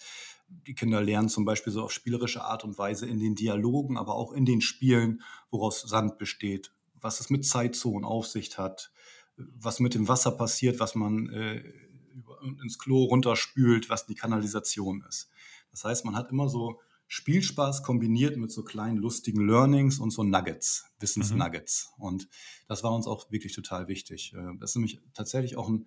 [0.66, 4.14] die Kinder lernen zum Beispiel so auf spielerische Art und Weise in den Dialogen, aber
[4.14, 8.92] auch in den Spielen, woraus Sand besteht, was es mit Zeitzonen auf sich hat,
[9.36, 11.62] was mit dem Wasser passiert, was man äh,
[12.62, 15.30] ins Klo runterspült, was die Kanalisation ist.
[15.70, 20.22] Das heißt, man hat immer so Spielspaß kombiniert mit so kleinen lustigen Learnings und so
[20.22, 21.92] Nuggets, Wissensnuggets.
[21.98, 22.04] Mhm.
[22.04, 22.28] Und
[22.66, 24.32] das war uns auch wirklich total wichtig.
[24.34, 25.86] Äh, das ist nämlich tatsächlich auch ein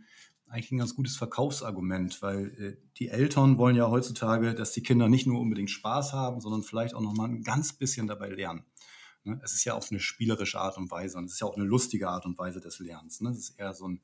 [0.49, 5.07] eigentlich ein ganz gutes Verkaufsargument, weil äh, die Eltern wollen ja heutzutage, dass die Kinder
[5.07, 8.63] nicht nur unbedingt Spaß haben, sondern vielleicht auch noch mal ein ganz bisschen dabei lernen.
[9.23, 9.39] Ne?
[9.43, 11.65] Es ist ja auf eine spielerische Art und Weise und es ist ja auch eine
[11.65, 13.21] lustige Art und Weise des Lernens.
[13.21, 13.29] Ne?
[13.29, 14.01] Es ist eher so ein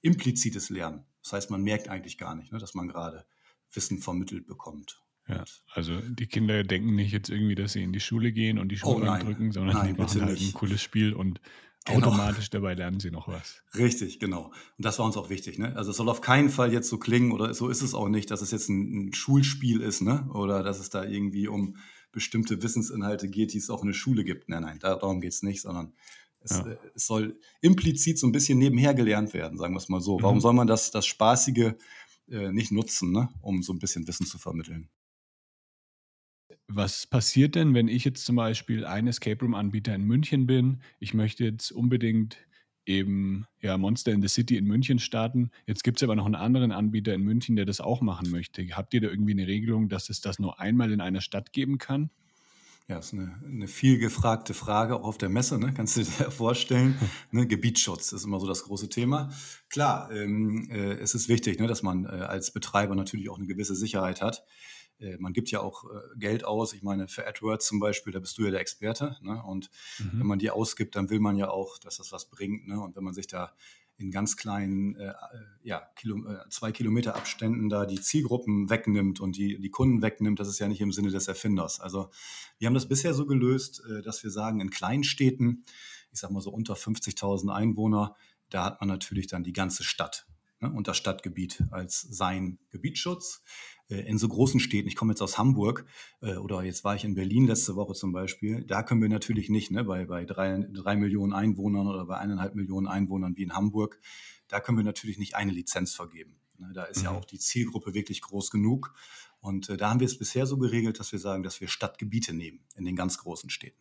[0.00, 1.04] implizites Lernen.
[1.22, 3.26] Das heißt, man merkt eigentlich gar nicht, ne, dass man gerade
[3.72, 5.02] Wissen vermittelt bekommt.
[5.28, 8.70] Ja, also die Kinder denken nicht jetzt irgendwie, dass sie in die Schule gehen und
[8.70, 11.40] die Schule oh, drücken, sondern nein, die machen halt ein cooles Spiel und
[11.86, 12.08] Genau.
[12.08, 13.62] Automatisch dabei lernen sie noch was.
[13.74, 14.52] Richtig, genau.
[14.76, 15.58] Und das war uns auch wichtig.
[15.58, 15.74] Ne?
[15.76, 18.30] Also es soll auf keinen Fall jetzt so klingen oder so ist es auch nicht,
[18.30, 20.28] dass es jetzt ein, ein Schulspiel ist, ne?
[20.34, 21.76] Oder dass es da irgendwie um
[22.12, 24.48] bestimmte Wissensinhalte geht, die es auch in der Schule gibt.
[24.48, 25.94] Nein, nein, darum geht es nicht, sondern
[26.40, 26.66] es, ja.
[26.66, 30.20] Äh, es, soll implizit so ein bisschen nebenher gelernt werden, sagen wir es mal so.
[30.20, 30.40] Warum mhm.
[30.40, 31.74] soll man das, das Spaßige
[32.28, 33.28] äh, nicht nutzen, ne?
[33.40, 34.88] um so ein bisschen Wissen zu vermitteln?
[36.68, 40.82] Was passiert denn, wenn ich jetzt zum Beispiel ein Escape Room-Anbieter in München bin?
[40.98, 42.38] Ich möchte jetzt unbedingt
[42.86, 45.50] eben ja, Monster in the City in München starten.
[45.66, 48.66] Jetzt gibt es aber noch einen anderen Anbieter in München, der das auch machen möchte.
[48.72, 51.78] Habt ihr da irgendwie eine Regelung, dass es das nur einmal in einer Stadt geben
[51.78, 52.10] kann?
[52.88, 55.72] Ja, ist eine, eine viel gefragte Frage, auch auf der Messe, ne?
[55.72, 56.98] kannst du dir vorstellen.
[57.30, 57.46] ne?
[57.46, 59.30] Gebietsschutz ist immer so das große Thema.
[59.68, 63.46] Klar, ähm, äh, es ist wichtig, ne, dass man äh, als Betreiber natürlich auch eine
[63.46, 64.42] gewisse Sicherheit hat.
[65.00, 66.72] Äh, man gibt ja auch äh, Geld aus.
[66.72, 69.16] Ich meine, für AdWords zum Beispiel, da bist du ja der Experte.
[69.22, 69.42] Ne?
[69.42, 70.20] Und mhm.
[70.20, 72.68] wenn man die ausgibt, dann will man ja auch, dass das was bringt.
[72.68, 72.80] Ne?
[72.80, 73.54] Und wenn man sich da
[74.00, 75.12] in ganz kleinen, äh,
[75.62, 80.40] ja, Kilo, äh, zwei Kilometer Abständen da die Zielgruppen wegnimmt und die, die Kunden wegnimmt,
[80.40, 81.80] das ist ja nicht im Sinne des Erfinders.
[81.80, 82.10] Also
[82.58, 85.64] wir haben das bisher so gelöst, äh, dass wir sagen, in kleinen Städten,
[86.12, 88.16] ich sag mal so unter 50.000 Einwohner,
[88.48, 90.26] da hat man natürlich dann die ganze Stadt
[90.60, 93.42] ne, und das Stadtgebiet als sein Gebietsschutz.
[93.88, 95.86] Äh, in so großen Städten, ich komme jetzt aus Hamburg
[96.20, 99.50] äh, oder jetzt war ich in Berlin letzte Woche zum Beispiel, da können wir natürlich
[99.50, 103.54] nicht, ne, bei, bei drei, drei Millionen Einwohnern oder bei eineinhalb Millionen Einwohnern wie in
[103.54, 104.00] Hamburg,
[104.48, 106.36] da können wir natürlich nicht eine Lizenz vergeben.
[106.58, 107.04] Ne, da ist mhm.
[107.04, 108.94] ja auch die Zielgruppe wirklich groß genug.
[109.40, 112.34] Und äh, da haben wir es bisher so geregelt, dass wir sagen, dass wir Stadtgebiete
[112.34, 113.80] nehmen in den ganz großen Städten.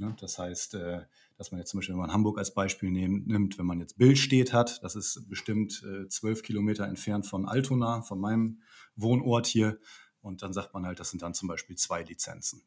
[0.00, 1.00] Ne, das heißt, äh,
[1.36, 4.52] dass man jetzt zum Beispiel, wenn man Hamburg als Beispiel nimmt, wenn man jetzt Billstedt
[4.52, 8.62] hat, das ist bestimmt äh, zwölf Kilometer entfernt von Altona, von meinem
[8.94, 9.78] Wohnort hier.
[10.20, 12.62] Und dann sagt man halt, das sind dann zum Beispiel zwei Lizenzen.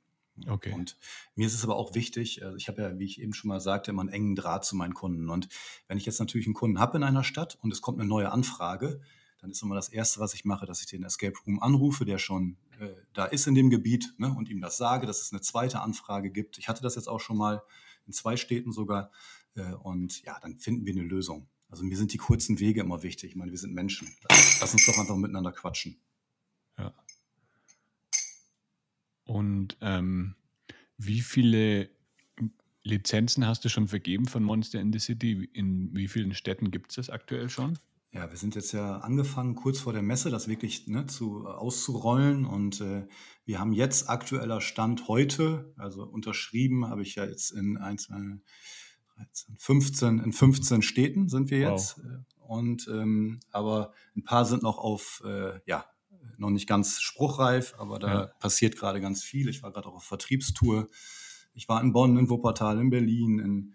[0.47, 0.73] Okay.
[0.73, 0.97] Und
[1.35, 3.61] mir ist es aber auch wichtig, also ich habe ja, wie ich eben schon mal
[3.61, 5.29] sagte, immer einen engen Draht zu meinen Kunden.
[5.29, 5.47] Und
[5.87, 8.31] wenn ich jetzt natürlich einen Kunden habe in einer Stadt und es kommt eine neue
[8.31, 9.01] Anfrage,
[9.39, 12.17] dann ist immer das Erste, was ich mache, dass ich den Escape Room anrufe, der
[12.17, 15.41] schon äh, da ist in dem Gebiet ne, und ihm das sage, dass es eine
[15.41, 16.57] zweite Anfrage gibt.
[16.57, 17.61] Ich hatte das jetzt auch schon mal
[18.07, 19.11] in zwei Städten sogar.
[19.55, 21.47] Äh, und ja, dann finden wir eine Lösung.
[21.69, 23.31] Also mir sind die kurzen Wege immer wichtig.
[23.31, 24.09] Ich meine, wir sind Menschen.
[24.59, 26.01] Lass uns doch einfach miteinander quatschen.
[26.77, 26.93] Ja.
[29.25, 30.35] Und ähm,
[30.97, 31.89] wie viele
[32.83, 35.49] Lizenzen hast du schon vergeben von Monster in the City?
[35.53, 37.77] In wie vielen Städten gibt es das aktuell schon?
[38.13, 42.45] Ja, wir sind jetzt ja angefangen, kurz vor der Messe, das wirklich ne, zu, auszurollen.
[42.45, 43.07] Und äh,
[43.45, 48.15] wir haben jetzt aktueller Stand heute, also unterschrieben habe ich ja jetzt in 1, 2,
[49.15, 51.99] 13, 15, in 15 Städten sind wir jetzt.
[51.99, 52.05] Wow.
[52.05, 55.85] Äh, und ähm, aber ein paar sind noch auf, äh, ja,
[56.37, 58.25] noch nicht ganz spruchreif, aber da ja.
[58.39, 59.47] passiert gerade ganz viel.
[59.47, 60.89] Ich war gerade auch auf Vertriebstour.
[61.53, 63.73] Ich war in Bonn, in Wuppertal, in Berlin, in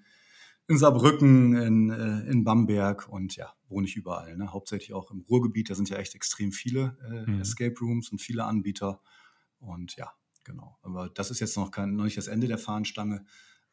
[0.69, 4.37] in Saarbrücken, in, äh, in Bamberg und ja, wohne ich überall.
[4.37, 4.53] Ne?
[4.53, 7.41] Hauptsächlich auch im Ruhrgebiet, da sind ja echt extrem viele äh, mhm.
[7.41, 9.01] Escape Rooms und viele Anbieter.
[9.59, 10.13] Und ja,
[10.45, 10.79] genau.
[10.83, 13.25] Aber das ist jetzt noch, kein, noch nicht das Ende der Fahnenstange.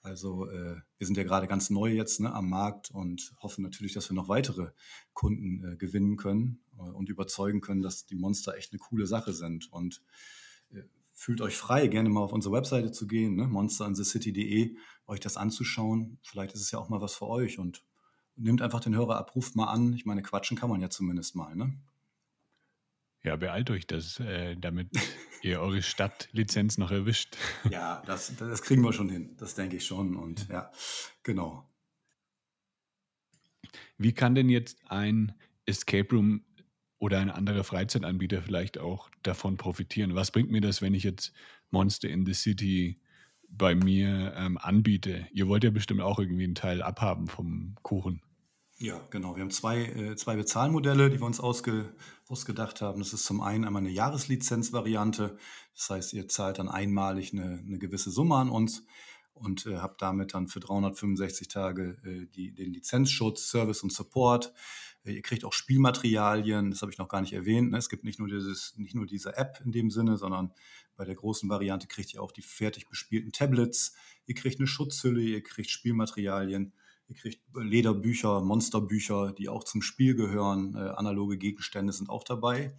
[0.02, 3.94] Also äh, wir sind ja gerade ganz neu jetzt ne, am Markt und hoffen natürlich,
[3.94, 4.72] dass wir noch weitere
[5.14, 9.32] Kunden äh, gewinnen können äh, und überzeugen können, dass die Monster echt eine coole Sache
[9.34, 9.72] sind.
[9.72, 10.04] Und
[10.72, 14.76] äh, fühlt euch frei, gerne mal auf unsere Webseite zu gehen, ne, monsterinthecity.de,
[15.08, 16.20] euch das anzuschauen.
[16.24, 17.84] Vielleicht ist es ja auch mal was für euch und
[18.36, 19.94] nehmt einfach den Hörer ab, ruft mal an.
[19.94, 21.78] Ich meine, quatschen kann man ja zumindest mal, ne?
[23.24, 24.90] Ja, beeilt euch das, äh, damit
[25.42, 27.38] ihr eure Stadtlizenz noch erwischt.
[27.70, 29.36] Ja, das, das kriegen wir schon hin.
[29.38, 30.18] Das denke ich schon.
[30.18, 30.72] Und ja,
[31.24, 31.70] genau.
[33.98, 35.34] Wie kann denn jetzt ein
[35.66, 36.44] Escape Room
[37.00, 40.16] oder ein anderer Freizeitanbieter vielleicht auch davon profitieren?
[40.16, 41.32] Was bringt mir das, wenn ich jetzt
[41.72, 43.00] Monster in the City
[43.58, 45.28] bei mir ähm, anbiete?
[45.32, 48.22] Ihr wollt ja bestimmt auch irgendwie einen Teil abhaben vom Kuchen.
[48.78, 49.36] Ja, genau.
[49.36, 51.94] Wir haben zwei, äh, zwei Bezahlmodelle, die wir uns ausge,
[52.28, 53.00] ausgedacht haben.
[53.00, 55.38] Das ist zum einen einmal eine Jahreslizenzvariante.
[55.76, 58.84] Das heißt, ihr zahlt dann einmalig eine, eine gewisse Summe an uns
[59.34, 64.54] und äh, habt damit dann für 365 Tage äh, die, den Lizenzschutz, Service und Support.
[65.06, 67.72] Ihr kriegt auch Spielmaterialien, das habe ich noch gar nicht erwähnt.
[67.72, 67.78] Ne?
[67.78, 70.54] Es gibt nicht nur, dieses, nicht nur diese App in dem Sinne, sondern
[70.96, 73.96] bei der großen Variante kriegt ihr auch die fertig bespielten Tablets.
[74.28, 76.72] Ihr kriegt eine Schutzhülle, ihr kriegt Spielmaterialien,
[77.10, 80.76] ihr kriegt Lederbücher, Monsterbücher, die auch zum Spiel gehören.
[80.76, 82.74] Äh, analoge Gegenstände sind auch dabei.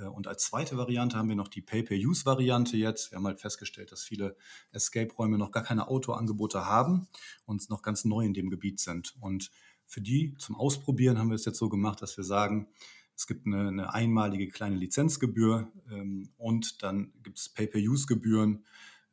[0.00, 3.10] Äh, und als zweite Variante haben wir noch die Pay-per-Use-Variante jetzt.
[3.10, 4.36] Wir haben halt festgestellt, dass viele
[4.72, 7.06] Escape-Räume noch gar keine Autoangebote haben
[7.44, 9.14] und noch ganz neu in dem Gebiet sind.
[9.20, 9.50] Und
[9.86, 12.68] für die zum Ausprobieren haben wir es jetzt so gemacht, dass wir sagen,
[13.14, 18.64] es gibt eine, eine einmalige kleine Lizenzgebühr ähm, und dann gibt es Pay-per-Use-Gebühren,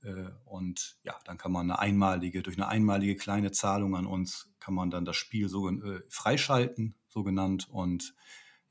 [0.03, 4.53] Äh, und ja, dann kann man eine einmalige, durch eine einmalige kleine Zahlung an uns,
[4.59, 8.13] kann man dann das Spiel so äh, freischalten, so genannt, und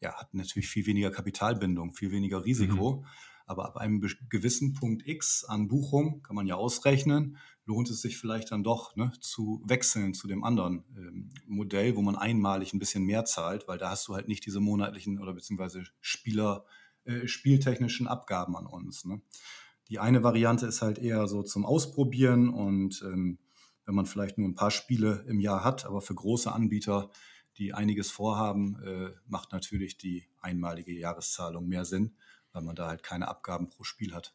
[0.01, 3.03] ja, hat natürlich viel weniger Kapitalbindung, viel weniger Risiko.
[3.03, 3.07] Mhm.
[3.47, 8.19] Aber ab einem gewissen Punkt X an Buchung kann man ja ausrechnen, lohnt es sich
[8.19, 12.81] vielleicht dann doch ne, zu wechseln zu dem anderen ähm, Modell, wo man einmalig ein
[12.81, 16.65] bisschen mehr zahlt, weil da hast du halt nicht diese monatlichen oder beziehungsweise Spieler,
[17.05, 19.05] äh, spieltechnischen Abgaben an uns.
[19.05, 19.23] Ne?
[19.89, 23.39] Die eine Variante ist halt eher so zum Ausprobieren und ähm,
[23.85, 27.11] wenn man vielleicht nur ein paar Spiele im Jahr hat, aber für große Anbieter,
[27.59, 32.17] die einiges vorhaben, äh, macht natürlich die einmalige Jahreszahlung mehr Sinn,
[32.53, 34.35] weil man da halt keine Abgaben pro Spiel hat.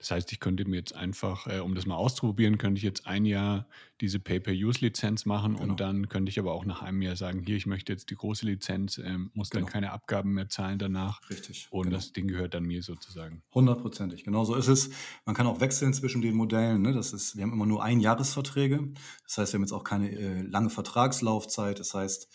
[0.00, 3.06] Das heißt, ich könnte mir jetzt einfach, äh, um das mal auszuprobieren, könnte ich jetzt
[3.06, 3.68] ein Jahr
[4.00, 5.70] diese Pay-per-Use-Lizenz machen genau.
[5.70, 8.14] und dann könnte ich aber auch nach einem Jahr sagen, hier, ich möchte jetzt die
[8.14, 9.66] große Lizenz, äh, muss genau.
[9.66, 11.20] dann keine Abgaben mehr zahlen danach.
[11.28, 11.68] Richtig.
[11.70, 11.96] Und genau.
[11.96, 13.42] das Ding gehört dann mir sozusagen.
[13.52, 14.88] Hundertprozentig, genau so ist es.
[15.26, 16.80] Man kann auch wechseln zwischen den Modellen.
[16.80, 16.94] Ne?
[16.94, 18.94] Das ist, wir haben immer nur Einjahresverträge.
[19.24, 21.78] Das heißt, wir haben jetzt auch keine äh, lange Vertragslaufzeit.
[21.78, 22.26] Das heißt,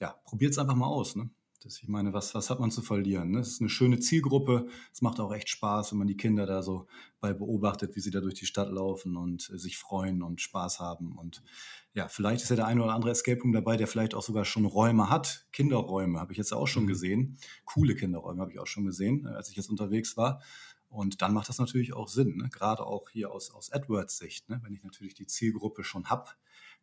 [0.00, 1.16] ja, probiert es einfach mal aus.
[1.16, 1.30] Ne?
[1.60, 3.30] Das, ich meine, was, was hat man zu verlieren?
[3.30, 3.40] Ne?
[3.40, 4.68] Es ist eine schöne Zielgruppe.
[4.92, 6.86] Es macht auch echt Spaß, wenn man die Kinder da so
[7.20, 10.80] bei beobachtet, wie sie da durch die Stadt laufen und äh, sich freuen und Spaß
[10.80, 11.16] haben.
[11.16, 11.42] Und
[11.94, 14.44] ja, vielleicht ist ja der eine oder andere Escape Room dabei, der vielleicht auch sogar
[14.44, 15.46] schon Räume hat.
[15.52, 16.88] Kinderräume habe ich jetzt auch schon mhm.
[16.88, 17.38] gesehen.
[17.64, 20.42] Coole Kinderräume habe ich auch schon gesehen, äh, als ich jetzt unterwegs war.
[20.88, 22.48] Und dann macht das natürlich auch Sinn, ne?
[22.48, 24.48] gerade auch hier aus, aus AdWords Sicht.
[24.48, 24.60] Ne?
[24.62, 26.30] Wenn ich natürlich die Zielgruppe schon habe,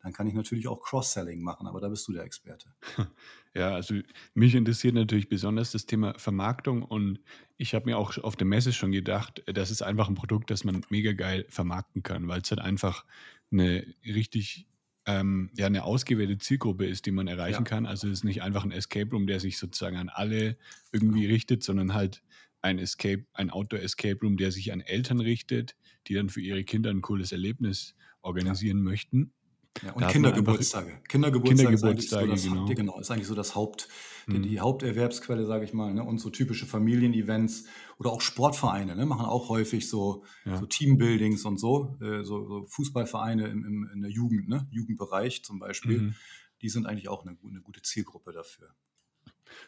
[0.04, 2.74] dann kann ich natürlich auch Cross-Selling machen, aber da bist du der Experte.
[3.56, 3.94] Ja, also
[4.34, 7.20] mich interessiert natürlich besonders das Thema Vermarktung und
[7.58, 10.64] ich habe mir auch auf der Messe schon gedacht, das ist einfach ein Produkt, das
[10.64, 13.06] man mega geil vermarkten kann, weil es halt einfach
[13.52, 14.66] eine richtig
[15.06, 17.70] ähm, ja, eine ausgewählte Zielgruppe ist, die man erreichen ja.
[17.70, 17.86] kann.
[17.86, 20.58] Also es ist nicht einfach ein Escape Room, der sich sozusagen an alle
[20.92, 21.34] irgendwie genau.
[21.34, 22.24] richtet, sondern halt
[22.64, 25.76] ein Escape, ein Outdoor Escape Room, der sich an Eltern richtet,
[26.08, 28.84] die dann für ihre Kinder ein cooles Erlebnis organisieren ja.
[28.84, 29.34] möchten.
[29.82, 31.00] Ja, und Kindergeburtstage.
[31.08, 32.76] Kindergeburtstage, Kindergeburtstage ist, so das, genau.
[32.76, 33.88] genau, ist eigentlich so das Haupt,
[34.28, 34.44] die, mhm.
[34.44, 35.94] die Haupterwerbsquelle, sage ich mal.
[35.94, 36.04] Ne?
[36.04, 37.66] Und so typische Familienevents
[37.98, 39.06] oder auch Sportvereine ne?
[39.06, 40.58] machen auch häufig so, ja.
[40.58, 41.98] so Teambuildings und so.
[42.02, 44.68] Äh, so, so, Fußballvereine im, im, in der Jugend, ne?
[44.72, 46.00] Jugendbereich zum Beispiel.
[46.00, 46.16] Mhm.
[46.62, 48.70] Die sind eigentlich auch eine, eine gute Zielgruppe dafür.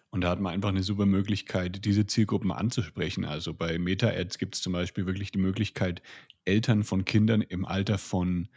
[0.10, 3.26] Und da hat man einfach eine super Möglichkeit, diese Zielgruppen anzusprechen.
[3.26, 6.02] Also bei Meta-Ads gibt es zum Beispiel wirklich die Möglichkeit,
[6.46, 8.48] Eltern von Kindern im Alter von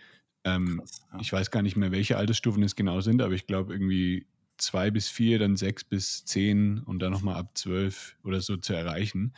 [0.56, 1.20] ähm, Krass, ja.
[1.20, 4.26] Ich weiß gar nicht mehr, welche Altersstufen es genau sind, aber ich glaube irgendwie
[4.58, 8.74] zwei bis vier, dann sechs bis zehn und dann nochmal ab zwölf oder so zu
[8.74, 9.34] erreichen.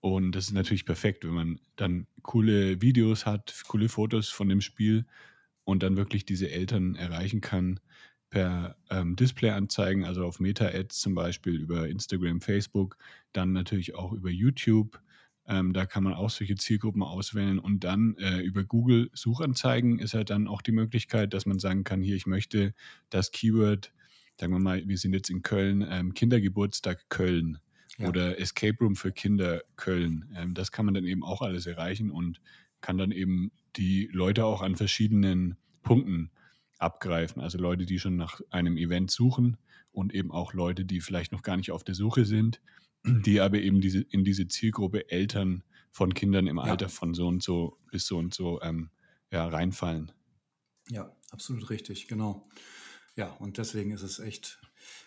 [0.00, 4.60] Und das ist natürlich perfekt, wenn man dann coole Videos hat, coole Fotos von dem
[4.60, 5.06] Spiel
[5.64, 7.80] und dann wirklich diese Eltern erreichen kann
[8.30, 12.96] per ähm, Displayanzeigen, also auf Meta-Ads zum Beispiel über Instagram, Facebook,
[13.32, 15.00] dann natürlich auch über YouTube
[15.46, 20.14] ähm, da kann man auch solche Zielgruppen auswählen und dann äh, über Google Suchanzeigen ist
[20.14, 22.74] halt dann auch die Möglichkeit, dass man sagen kann, hier, ich möchte
[23.10, 23.92] das Keyword,
[24.38, 27.58] sagen wir mal, wir sind jetzt in Köln, ähm, Kindergeburtstag Köln
[27.98, 28.08] ja.
[28.08, 30.30] oder Escape Room für Kinder Köln.
[30.36, 32.40] Ähm, das kann man dann eben auch alles erreichen und
[32.80, 36.30] kann dann eben die Leute auch an verschiedenen Punkten
[36.78, 37.42] abgreifen.
[37.42, 39.56] Also Leute, die schon nach einem Event suchen
[39.90, 42.60] und eben auch Leute, die vielleicht noch gar nicht auf der Suche sind
[43.04, 46.88] die aber eben diese, in diese Zielgruppe Eltern von Kindern im Alter ja.
[46.88, 48.90] von so und so bis so und so ähm,
[49.30, 50.12] ja, reinfallen.
[50.88, 52.48] Ja, absolut richtig, genau.
[53.16, 54.60] Ja, und deswegen ist es echt,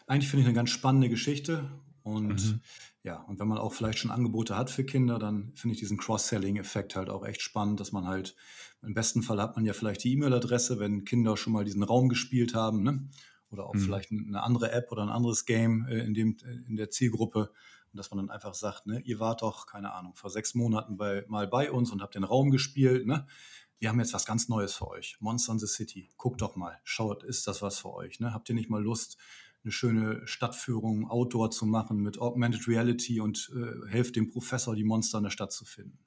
[0.08, 1.70] eigentlich finde ich eine ganz spannende Geschichte.
[2.04, 2.62] Und mhm.
[3.02, 5.98] ja, und wenn man auch vielleicht schon Angebote hat für Kinder, dann finde ich diesen
[5.98, 8.36] Cross-Selling-Effekt halt auch echt spannend, dass man halt,
[8.84, 12.08] im besten Fall hat man ja vielleicht die E-Mail-Adresse, wenn Kinder schon mal diesen Raum
[12.08, 13.10] gespielt haben, ne?
[13.50, 13.80] Oder auch mhm.
[13.80, 17.52] vielleicht eine andere App oder ein anderes Game äh, in, dem, in der Zielgruppe.
[17.96, 20.98] Und dass man dann einfach sagt, ne, ihr wart doch, keine Ahnung, vor sechs Monaten
[20.98, 23.26] bei, mal bei uns und habt den Raum gespielt, ne?
[23.80, 25.16] Wir haben jetzt was ganz Neues für euch.
[25.22, 26.10] Monster in the City.
[26.18, 26.78] Guckt doch mal.
[26.84, 28.20] Schaut, ist das was für euch?
[28.20, 28.34] Ne?
[28.34, 29.18] Habt ihr nicht mal Lust,
[29.64, 34.84] eine schöne Stadtführung Outdoor zu machen mit Augmented Reality und äh, helft dem Professor, die
[34.84, 36.00] Monster in der Stadt zu finden?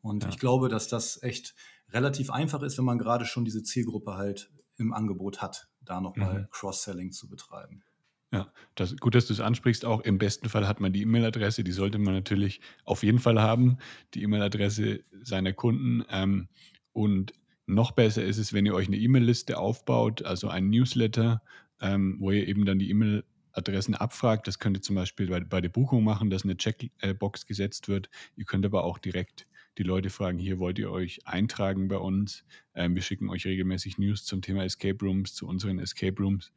[0.00, 0.28] Und ja.
[0.28, 1.54] ich glaube, dass das echt
[1.90, 6.40] relativ einfach ist, wenn man gerade schon diese Zielgruppe halt im Angebot hat, da nochmal
[6.40, 6.48] mhm.
[6.50, 7.84] Cross-Selling zu betreiben.
[8.32, 9.84] Ja, das, gut, dass du es ansprichst.
[9.84, 13.40] Auch im besten Fall hat man die E-Mail-Adresse, die sollte man natürlich auf jeden Fall
[13.40, 13.76] haben,
[14.14, 16.02] die E-Mail-Adresse seiner Kunden.
[16.10, 16.48] Ähm,
[16.92, 17.34] und
[17.66, 21.42] noch besser ist es, wenn ihr euch eine E-Mail-Liste aufbaut, also ein Newsletter,
[21.80, 24.46] ähm, wo ihr eben dann die E-Mail-Adressen abfragt.
[24.46, 28.08] Das könnt ihr zum Beispiel bei, bei der Buchung machen, dass eine Checkbox gesetzt wird.
[28.36, 29.46] Ihr könnt aber auch direkt
[29.78, 32.44] die Leute fragen, hier wollt ihr euch eintragen bei uns.
[32.74, 36.52] Ähm, wir schicken euch regelmäßig News zum Thema Escape Rooms, zu unseren Escape Rooms.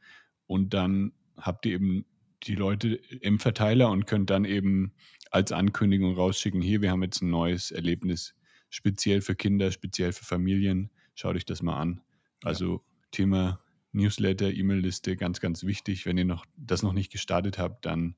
[0.47, 2.05] Und dann habt ihr eben
[2.43, 4.93] die Leute im Verteiler und könnt dann eben
[5.31, 8.35] als Ankündigung rausschicken, hier, wir haben jetzt ein neues Erlebnis
[8.69, 10.91] speziell für Kinder, speziell für Familien.
[11.13, 12.01] Schaut euch das mal an.
[12.43, 12.81] Also ja.
[13.11, 13.59] Thema
[13.91, 16.05] Newsletter, E-Mail-Liste, ganz, ganz wichtig.
[16.05, 18.15] Wenn ihr noch das noch nicht gestartet habt, dann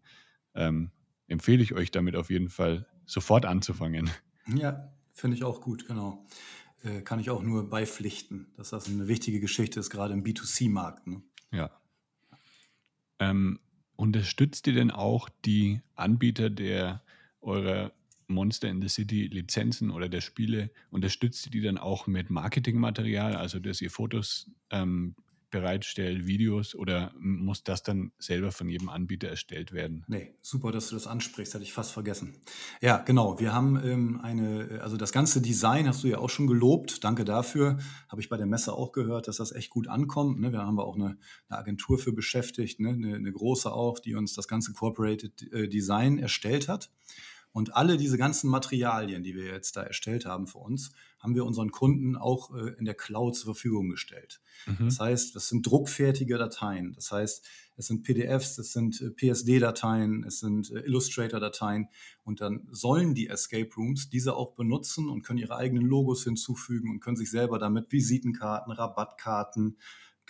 [0.56, 0.92] ähm,
[1.28, 4.10] empfehle ich euch damit auf jeden Fall sofort anzufangen.
[4.56, 6.26] Ja, finde ich auch gut, genau.
[6.84, 11.08] Äh, kann ich auch nur beipflichten, dass das eine wichtige Geschichte ist, gerade im B2C-Markt.
[11.08, 11.22] Ne?
[11.52, 11.72] Ja.
[13.20, 13.60] Ähm,
[13.96, 17.02] unterstützt ihr denn auch die Anbieter der
[17.42, 17.92] eurer
[18.28, 23.36] Monster in the City Lizenzen oder der Spiele, unterstützt ihr die dann auch mit Marketingmaterial,
[23.36, 25.16] also dass ihr Fotos ähm,
[25.50, 30.04] bereitstellt, Videos oder muss das dann selber von jedem Anbieter erstellt werden?
[30.08, 32.42] Nee, super, dass du das ansprichst, hatte ich fast vergessen.
[32.82, 36.48] Ja, genau, wir haben ähm, eine, also das ganze Design hast du ja auch schon
[36.48, 37.78] gelobt, danke dafür,
[38.10, 40.40] habe ich bei der Messe auch gehört, dass das echt gut ankommt.
[40.40, 40.52] Ne?
[40.52, 41.18] Wir haben auch eine,
[41.50, 42.90] eine Agentur für beschäftigt, ne?
[42.90, 46.92] eine, eine, große auch, die uns das ganze Corporated äh, Design erstellt hat.
[47.54, 51.46] Und alle diese ganzen Materialien, die wir jetzt da erstellt haben für uns, haben wir
[51.46, 54.42] unseren Kunden auch äh, in der Cloud zur Verfügung gestellt.
[54.66, 54.86] Mhm.
[54.86, 56.94] Das heißt, das sind druckfertige Dateien.
[56.94, 61.90] Das heißt, es sind PDFs, es sind äh, PSD-Dateien, es sind äh, Illustrator-Dateien.
[62.24, 66.92] Und dann sollen die Escape Rooms diese auch benutzen und können ihre eigenen Logos hinzufügen
[66.92, 69.78] und können sich selber damit Visitenkarten, Rabattkarten,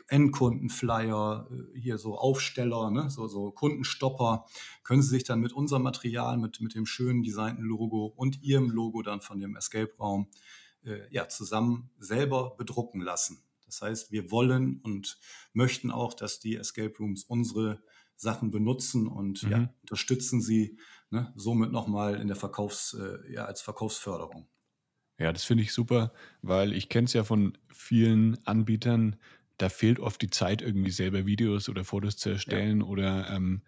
[0.07, 4.45] Endkundenflyer, äh, hier so Aufsteller, ne, so, so Kundenstopper,
[4.83, 8.69] können Sie sich dann mit unserem Material, mit, mit dem schönen designten Logo und Ihrem
[8.69, 10.35] Logo dann von dem Escape-Raum äh,
[11.09, 13.43] ja, zusammen selber bedrucken lassen.
[13.65, 15.19] Das heißt, wir wollen und
[15.53, 17.81] möchten auch, dass die Escape Rooms unsere
[18.15, 19.51] Sachen benutzen und mhm.
[19.51, 20.77] ja, unterstützen sie
[21.11, 24.47] ne, somit nochmal in der Verkaufs, äh, ja, als Verkaufsförderung.
[25.19, 29.17] Ja, das finde ich super, weil ich kenne es ja von vielen Anbietern,
[29.57, 32.85] da fehlt oft die Zeit, irgendwie selber Videos oder Fotos zu erstellen ja.
[32.85, 33.63] oder ähm,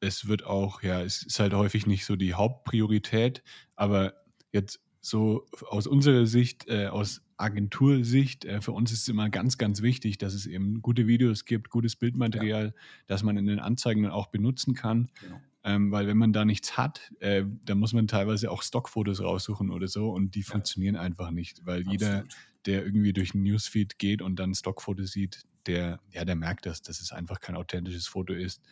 [0.00, 3.42] es wird auch, ja, es ist halt häufig nicht so die Hauptpriorität,
[3.74, 4.14] aber
[4.52, 9.58] jetzt so aus unserer Sicht, äh, aus Agentursicht, äh, für uns ist es immer ganz,
[9.58, 12.72] ganz wichtig, dass es eben gute Videos gibt, gutes Bildmaterial, ja.
[13.06, 15.10] das man in den Anzeigen dann auch benutzen kann.
[15.20, 15.40] Genau.
[15.64, 19.70] Ähm, weil wenn man da nichts hat, äh, dann muss man teilweise auch Stockfotos raussuchen
[19.70, 20.46] oder so und die ja.
[20.46, 22.00] funktionieren einfach nicht, weil Absolut.
[22.00, 22.24] jeder
[22.66, 26.82] der irgendwie durch ein Newsfeed geht und dann Stockfoto sieht, der, ja, der merkt das,
[26.82, 28.62] dass es einfach kein authentisches Foto ist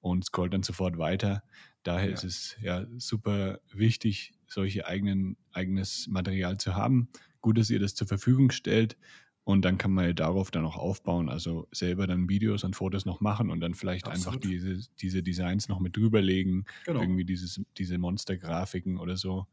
[0.00, 1.42] und scrollt dann sofort weiter.
[1.82, 2.14] Daher ja.
[2.14, 7.08] ist es ja super wichtig, solche eigenen, eigenes Material zu haben.
[7.40, 8.96] Gut, dass ihr das zur Verfügung stellt
[9.44, 13.04] und dann kann man ja darauf dann auch aufbauen, also selber dann Videos und Fotos
[13.04, 14.36] noch machen und dann vielleicht Absolut.
[14.36, 17.00] einfach diese, diese Designs noch mit drüberlegen, genau.
[17.00, 19.46] irgendwie dieses, diese Monster-Grafiken oder so.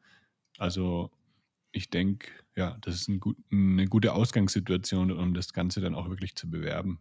[0.60, 1.12] Also
[1.72, 6.10] ich denke, ja, das ist ein gut, eine gute Ausgangssituation, um das Ganze dann auch
[6.10, 7.00] wirklich zu bewerben.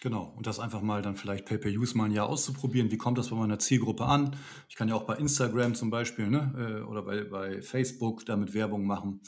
[0.00, 2.90] Genau, und das einfach mal dann vielleicht Pay-Per-Use mal ein Jahr auszuprobieren.
[2.90, 4.34] Wie kommt das bei meiner Zielgruppe an?
[4.68, 8.54] Ich kann ja auch bei Instagram zum Beispiel ne, äh, oder bei, bei Facebook damit
[8.54, 9.20] Werbung machen.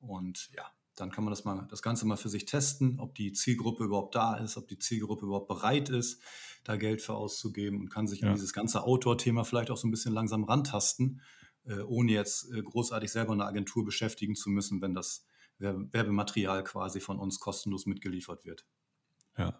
[0.00, 3.32] Und ja, dann kann man das mal das Ganze mal für sich testen, ob die
[3.32, 6.22] Zielgruppe überhaupt da ist, ob die Zielgruppe überhaupt bereit ist,
[6.64, 8.28] da Geld für auszugeben und kann sich ja.
[8.28, 11.20] an dieses ganze Outdoor-Thema vielleicht auch so ein bisschen langsam rantasten
[11.66, 15.26] äh, ohne jetzt äh, großartig selber eine Agentur beschäftigen zu müssen, wenn das
[15.58, 18.66] Werbematerial quasi von uns kostenlos mitgeliefert wird.
[19.38, 19.58] Ja,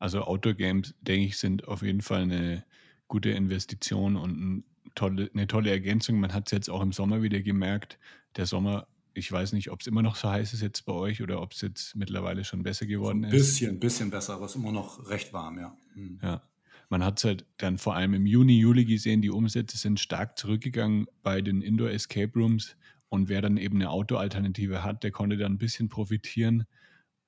[0.00, 2.64] also Outdoor Games, denke ich, sind auf jeden Fall eine
[3.06, 6.18] gute Investition und ein tolle, eine tolle Ergänzung.
[6.18, 7.98] Man hat es jetzt auch im Sommer wieder gemerkt.
[8.36, 11.22] Der Sommer, ich weiß nicht, ob es immer noch so heiß ist jetzt bei euch
[11.22, 13.32] oder ob es jetzt mittlerweile schon besser geworden ist.
[13.32, 15.76] Ein bisschen, ein bisschen besser, aber es ist immer noch recht warm, ja.
[15.94, 16.18] Mhm.
[16.22, 16.42] Ja,
[16.88, 20.38] man hat es halt dann vor allem im Juni, Juli gesehen, die Umsätze sind stark
[20.38, 22.74] zurückgegangen bei den Indoor Escape Rooms.
[23.10, 26.64] Und wer dann eben eine Outdoor-Alternative hat, der konnte dann ein bisschen profitieren.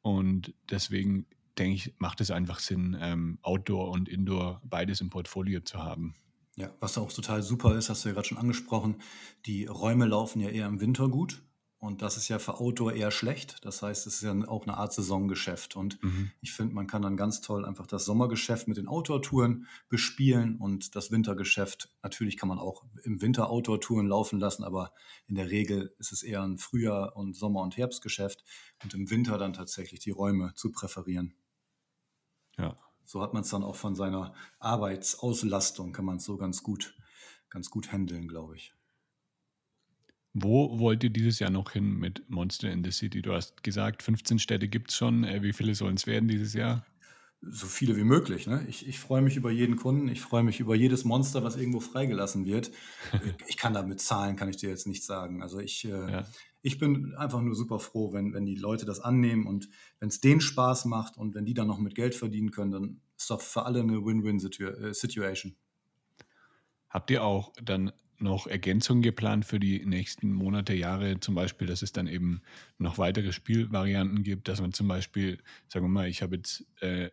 [0.01, 1.27] Und deswegen
[1.59, 6.15] denke ich, macht es einfach Sinn, ähm, Outdoor und Indoor beides im Portfolio zu haben.
[6.57, 8.97] Ja, was auch total super ist, hast du ja gerade schon angesprochen,
[9.47, 11.43] die Räume laufen ja eher im Winter gut.
[11.83, 13.57] Und das ist ja für Outdoor eher schlecht.
[13.63, 15.75] Das heißt, es ist ja auch eine Art Saisongeschäft.
[15.75, 16.31] Und mhm.
[16.41, 20.95] ich finde, man kann dann ganz toll einfach das Sommergeschäft mit den Outdoor-Touren bespielen und
[20.95, 21.93] das Wintergeschäft.
[22.05, 24.93] Natürlich kann man auch im Winter Outdoor-Touren laufen lassen, aber
[25.27, 28.45] in der Regel ist es eher ein Frühjahr- und Sommer- und Herbstgeschäft
[28.85, 31.35] und im Winter dann tatsächlich die Räume zu präferieren.
[32.59, 32.79] Ja.
[33.05, 36.95] So hat man es dann auch von seiner Arbeitsauslastung, kann man es so ganz gut,
[37.51, 38.75] ganz gut handeln, glaube ich.
[40.35, 43.21] Wo wollt ihr dieses Jahr noch hin mit Monster in the City?
[43.21, 45.25] Du hast gesagt, 15 Städte gibt es schon.
[45.25, 46.87] Äh, wie viele sollen es werden dieses Jahr?
[47.43, 48.47] So viele wie möglich.
[48.47, 48.65] Ne?
[48.69, 50.09] Ich, ich freue mich über jeden Kunden.
[50.09, 52.71] Ich freue mich über jedes Monster, was irgendwo freigelassen wird.
[53.47, 55.43] ich kann da mit Zahlen, kann ich dir jetzt nicht sagen.
[55.43, 56.27] Also ich, äh, ja.
[56.63, 60.21] Ich bin einfach nur super froh, wenn, wenn die Leute das annehmen und wenn es
[60.21, 63.41] denen Spaß macht und wenn die dann noch mit Geld verdienen können, dann ist doch
[63.41, 65.51] für alle eine Win-Win-Situation.
[65.51, 65.55] Äh,
[66.89, 71.19] Habt ihr auch dann noch Ergänzungen geplant für die nächsten Monate, Jahre?
[71.19, 72.43] Zum Beispiel, dass es dann eben
[72.79, 75.39] noch weitere Spielvarianten gibt, dass man zum Beispiel,
[75.69, 77.11] sagen wir mal, ich habe jetzt äh,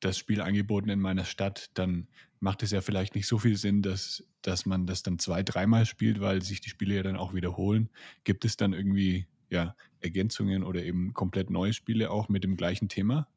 [0.00, 2.08] das Spiel angeboten in meiner Stadt, dann
[2.40, 5.84] macht es ja vielleicht nicht so viel Sinn, dass, dass man das dann zwei, dreimal
[5.86, 7.90] spielt, weil sich die Spiele ja dann auch wiederholen.
[8.24, 12.88] Gibt es dann irgendwie ja, Ergänzungen oder eben komplett neue Spiele auch mit dem gleichen
[12.88, 13.28] Thema?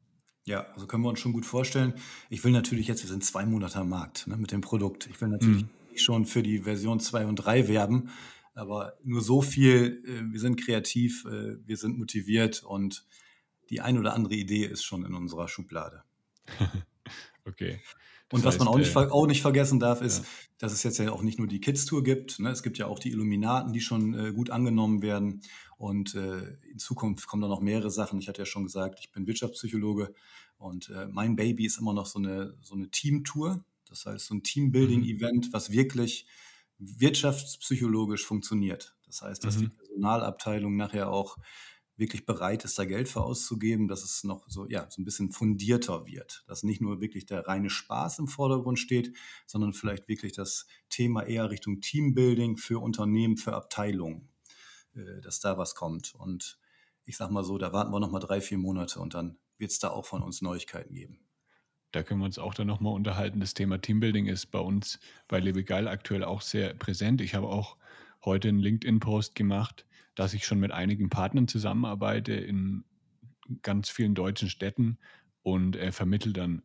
[0.46, 1.94] Ja, also können wir uns schon gut vorstellen.
[2.28, 5.06] Ich will natürlich jetzt, wir sind zwei Monate am Markt ne, mit dem Produkt.
[5.06, 5.96] Ich will natürlich mhm.
[5.96, 8.10] schon für die Version 2 und 3 werben,
[8.54, 13.06] aber nur so viel, äh, wir sind kreativ, äh, wir sind motiviert und
[13.70, 16.04] die ein oder andere Idee ist schon in unserer Schublade.
[17.44, 17.80] okay.
[18.28, 20.24] Das und was heißt, man auch nicht, äh, auch nicht vergessen darf, ist, ja.
[20.58, 22.40] dass es jetzt ja auch nicht nur die Kids-Tour gibt.
[22.40, 22.50] Ne?
[22.50, 25.42] Es gibt ja auch die Illuminaten, die schon äh, gut angenommen werden.
[25.76, 28.18] Und äh, in Zukunft kommen da noch mehrere Sachen.
[28.18, 30.14] Ich hatte ja schon gesagt, ich bin Wirtschaftspsychologe
[30.56, 33.64] und äh, mein Baby ist immer noch so eine, so eine Team-Tour.
[33.88, 36.26] Das heißt, so ein Teambuilding-Event, was wirklich
[36.78, 38.96] wirtschaftspsychologisch funktioniert.
[39.06, 39.60] Das heißt, dass mhm.
[39.60, 41.36] die Personalabteilung nachher auch
[41.96, 45.30] wirklich bereit ist, da Geld für auszugeben, dass es noch so, ja, so ein bisschen
[45.30, 46.44] fundierter wird.
[46.46, 49.16] Dass nicht nur wirklich der reine Spaß im Vordergrund steht,
[49.46, 54.28] sondern vielleicht wirklich das Thema eher Richtung Teambuilding für Unternehmen, für Abteilungen,
[54.94, 56.14] äh, dass da was kommt.
[56.14, 56.58] Und
[57.04, 59.70] ich sag mal so, da warten wir noch mal drei, vier Monate und dann wird
[59.70, 61.20] es da auch von uns Neuigkeiten geben.
[61.92, 63.38] Da können wir uns auch dann nochmal unterhalten.
[63.38, 67.20] Das Thema Teambuilding ist bei uns bei Lebegeil aktuell auch sehr präsent.
[67.20, 67.76] Ich habe auch
[68.24, 72.84] heute einen LinkedIn-Post gemacht, dass ich schon mit einigen Partnern zusammenarbeite in
[73.62, 74.98] ganz vielen deutschen Städten
[75.42, 76.62] und äh, vermittle dann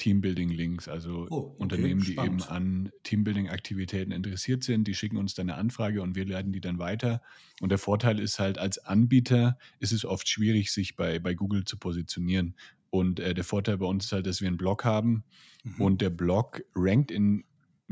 [0.00, 2.42] Teambuilding-Links, also oh, okay, Unternehmen, die spannend.
[2.42, 6.60] eben an Teambuilding-Aktivitäten interessiert sind, die schicken uns dann eine Anfrage und wir leiten die
[6.60, 7.20] dann weiter.
[7.60, 11.64] Und der Vorteil ist halt, als Anbieter ist es oft schwierig, sich bei, bei Google
[11.64, 12.56] zu positionieren.
[12.88, 15.22] Und äh, der Vorteil bei uns ist halt, dass wir einen Blog haben
[15.64, 15.80] mhm.
[15.80, 17.44] und der Blog rankt in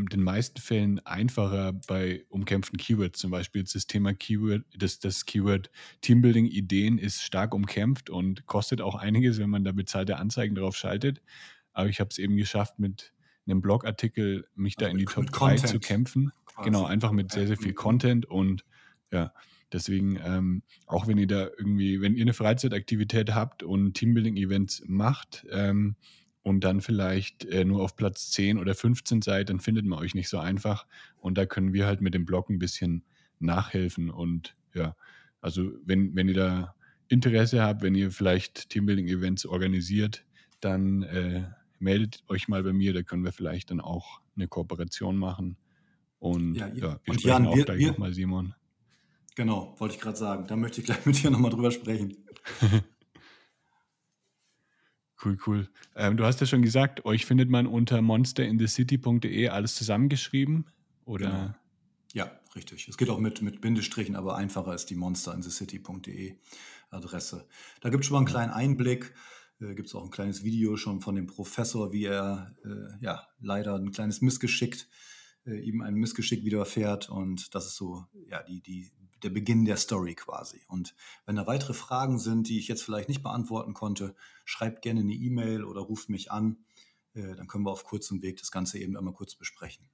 [0.07, 3.19] den meisten Fällen einfacher bei umkämpften Keywords.
[3.19, 5.71] Zum Beispiel das Thema Keyword, das, das Keyword
[6.01, 10.77] Teambuilding Ideen ist stark umkämpft und kostet auch einiges, wenn man da bezahlte Anzeigen drauf
[10.77, 11.21] schaltet.
[11.73, 13.13] Aber ich habe es eben geschafft, mit
[13.47, 16.33] einem Blogartikel mich also da in die Top 3 zu kämpfen.
[16.47, 16.71] Quasi.
[16.71, 18.65] Genau, einfach mit sehr, sehr viel Content und
[19.11, 19.33] ja,
[19.73, 25.47] deswegen, ähm, auch wenn ihr da irgendwie, wenn ihr eine Freizeitaktivität habt und Teambuilding-Events macht,
[25.51, 25.97] ähm,
[26.49, 30.15] und dann vielleicht äh, nur auf Platz 10 oder 15 seid, dann findet man euch
[30.15, 30.87] nicht so einfach.
[31.19, 33.05] Und da können wir halt mit dem Blog ein bisschen
[33.39, 34.09] nachhelfen.
[34.09, 34.97] Und ja,
[35.43, 36.75] also wenn, wenn ihr da
[37.09, 40.25] Interesse habt, wenn ihr vielleicht Teambuilding-Events organisiert,
[40.61, 41.45] dann äh,
[41.81, 45.59] meldet euch mal bei mir, da können wir vielleicht dann auch eine Kooperation machen.
[46.19, 48.55] Und ja, ja wir und sprechen Jan, auch wir, gleich nochmal, Simon.
[49.37, 50.47] Genau, wollte ich gerade sagen.
[50.47, 52.17] Da möchte ich gleich mit dir nochmal drüber sprechen.
[55.23, 55.69] Cool, cool.
[55.97, 60.67] Ähm, du hast ja schon gesagt, euch findet man unter monsterinthecity.de alles zusammengeschrieben,
[61.05, 61.27] oder?
[61.27, 61.55] Genau.
[62.15, 62.89] Ja, richtig.
[62.89, 66.37] Es geht auch mit, mit Bindestrichen, aber einfacher ist die monsterinthecity.de
[66.91, 67.47] Adresse.
[67.81, 69.15] Da gibt es schon mal einen kleinen Einblick.
[69.61, 73.27] Äh, gibt es auch ein kleines Video schon von dem Professor, wie er äh, ja
[73.41, 74.87] leider ein kleines Missgeschick,
[75.47, 77.11] äh, ihm ein Missgeschick widerfährt.
[77.11, 78.91] Und das ist so ja die, die
[79.23, 80.61] der Beginn der Story quasi.
[80.69, 80.95] Und
[81.27, 84.15] wenn da weitere Fragen sind, die ich jetzt vielleicht nicht beantworten konnte,
[84.45, 86.59] schreibt gerne eine E-Mail oder ruft mich an.
[87.15, 89.89] Äh, dann können wir auf kurzem Weg das Ganze eben einmal kurz besprechen.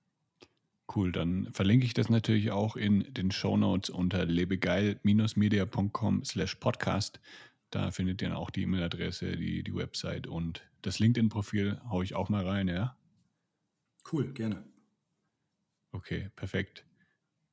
[0.95, 7.20] Cool, dann verlinke ich das natürlich auch in den Show Notes unter lebegeil-media.com slash podcast.
[7.70, 12.14] Da findet ihr dann auch die E-Mail-Adresse, die, die Website und das LinkedIn-Profil haue ich
[12.14, 12.97] auch mal rein, ja?
[14.12, 14.62] Cool, gerne.
[15.93, 16.85] Okay, perfekt.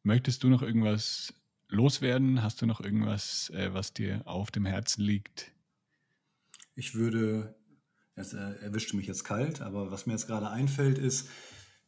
[0.03, 1.33] Möchtest du noch irgendwas
[1.71, 2.43] loswerden?
[2.43, 5.51] Hast du noch irgendwas, äh, was dir auf dem Herzen liegt?
[6.75, 7.55] Ich würde,
[8.15, 11.29] es äh, erwischte mich jetzt kalt, aber was mir jetzt gerade einfällt, ist,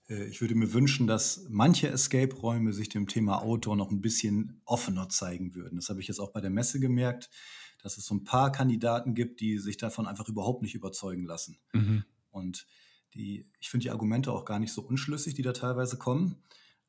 [0.09, 4.61] äh, ich würde mir wünschen, dass manche Escape-Räume sich dem Thema Outdoor noch ein bisschen
[4.65, 5.75] offener zeigen würden.
[5.75, 7.29] Das habe ich jetzt auch bei der Messe gemerkt,
[7.81, 11.59] dass es so ein paar Kandidaten gibt, die sich davon einfach überhaupt nicht überzeugen lassen.
[11.73, 12.05] Mhm.
[12.31, 12.65] Und
[13.13, 16.41] die, ich finde die Argumente auch gar nicht so unschlüssig, die da teilweise kommen.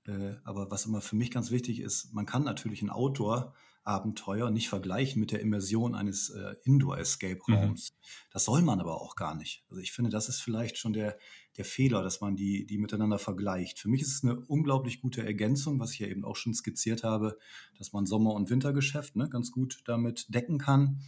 [0.07, 4.69] Äh, aber was immer für mich ganz wichtig ist, man kann natürlich ein Outdoor-Abenteuer nicht
[4.69, 7.93] vergleichen mit der Immersion eines äh, Indoor-Escape-Raums.
[7.93, 7.97] Mhm.
[8.31, 9.65] Das soll man aber auch gar nicht.
[9.71, 11.17] Also ich finde, das ist vielleicht schon der,
[11.57, 13.79] der Fehler, dass man die, die miteinander vergleicht.
[13.79, 17.03] Für mich ist es eine unglaublich gute Ergänzung, was ich ja eben auch schon skizziert
[17.03, 17.39] habe,
[17.79, 21.01] dass man Sommer- und Wintergeschäft ne, ganz gut damit decken kann.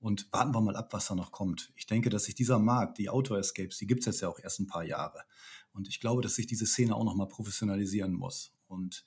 [0.00, 1.72] Und warten wir mal ab, was da noch kommt.
[1.76, 4.40] Ich denke, dass sich dieser Markt, die Outdoor Escapes, die gibt es jetzt ja auch
[4.40, 5.20] erst ein paar Jahre.
[5.72, 8.52] Und ich glaube, dass sich diese Szene auch nochmal professionalisieren muss.
[8.66, 9.04] Und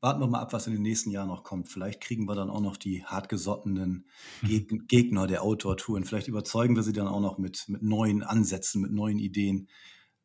[0.00, 1.68] warten wir mal ab, was in den nächsten Jahren noch kommt.
[1.68, 4.06] Vielleicht kriegen wir dann auch noch die hartgesottenen
[4.42, 6.04] Geg Gegner der Outdoor-Touren.
[6.04, 9.68] Vielleicht überzeugen wir sie dann auch noch mit, mit neuen Ansätzen, mit neuen Ideen.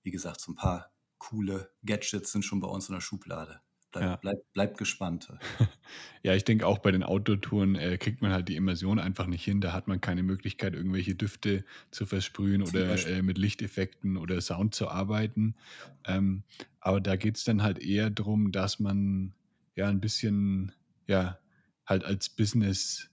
[0.02, 3.62] Wie gesagt, so ein paar coole Gadgets sind schon bei uns in der Schublade.
[3.92, 4.16] Bleib, ja.
[4.18, 5.32] bleib, bleib gespannt.
[6.24, 9.44] ja, ich denke auch bei den Outdoor-Touren äh, kriegt man halt die Immersion einfach nicht
[9.44, 9.62] hin.
[9.62, 14.42] Da hat man keine Möglichkeit, irgendwelche Düfte zu versprühen Zum oder äh, mit Lichteffekten oder
[14.42, 15.56] Sound zu arbeiten.
[16.06, 16.44] Ähm,
[16.80, 19.34] aber da geht es dann halt eher darum, dass man
[19.76, 20.74] ja ein bisschen,
[21.08, 21.40] ja,
[21.86, 23.10] halt als Business-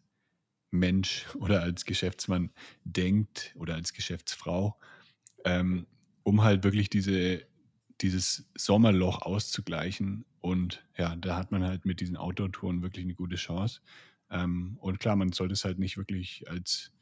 [0.74, 2.50] Mensch oder als Geschäftsmann
[2.84, 4.78] denkt oder als Geschäftsfrau,
[5.44, 5.86] ähm,
[6.24, 7.46] um halt wirklich diese,
[8.00, 10.24] dieses Sommerloch auszugleichen.
[10.40, 13.80] Und ja, da hat man halt mit diesen Outdoor-Touren wirklich eine gute Chance.
[14.30, 16.92] Ähm, und klar, man sollte es halt nicht wirklich als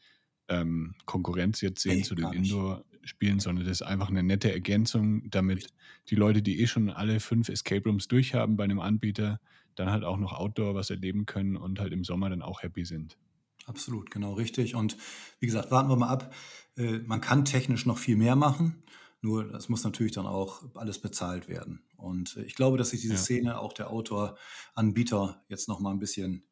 [0.48, 5.30] ähm, Konkurrenz jetzt sehen nee, zu den Indoor-Spielen, sondern das ist einfach eine nette Ergänzung,
[5.30, 5.68] damit
[6.08, 9.40] die Leute, die eh schon alle fünf Escape Rooms durchhaben bei einem Anbieter,
[9.74, 12.84] dann halt auch noch Outdoor was erleben können und halt im Sommer dann auch happy
[12.84, 13.16] sind.
[13.64, 14.74] Absolut, genau richtig.
[14.74, 14.96] Und
[15.38, 16.34] wie gesagt, warten wir mal ab.
[16.76, 18.82] Äh, man kann technisch noch viel mehr machen,
[19.22, 21.82] nur das muss natürlich dann auch alles bezahlt werden.
[21.96, 23.20] Und äh, ich glaube, dass sich diese ja.
[23.20, 26.46] Szene auch der Outdoor-Anbieter jetzt noch mal ein bisschen,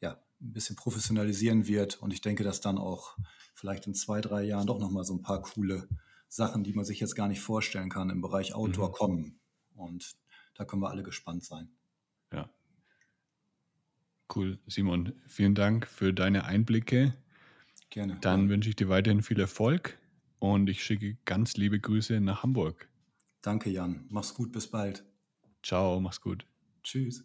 [0.00, 2.02] ja, ein bisschen professionalisieren wird.
[2.02, 3.16] Und ich denke, dass dann auch
[3.54, 5.88] vielleicht in zwei, drei Jahren doch noch mal so ein paar coole
[6.28, 8.92] Sachen, die man sich jetzt gar nicht vorstellen kann, im Bereich Outdoor mhm.
[8.92, 9.40] kommen.
[9.74, 10.16] Und
[10.54, 11.70] da können wir alle gespannt sein.
[12.32, 12.50] Ja,
[14.34, 15.14] Cool, Simon.
[15.26, 17.14] Vielen Dank für deine Einblicke.
[17.90, 18.18] Gerne.
[18.20, 19.98] Dann wünsche ich dir weiterhin viel Erfolg
[20.38, 22.88] und ich schicke ganz liebe Grüße nach Hamburg.
[23.42, 24.04] Danke, Jan.
[24.10, 25.04] Mach's gut, bis bald.
[25.62, 26.44] Ciao, mach's gut.
[26.82, 27.22] Tschüss.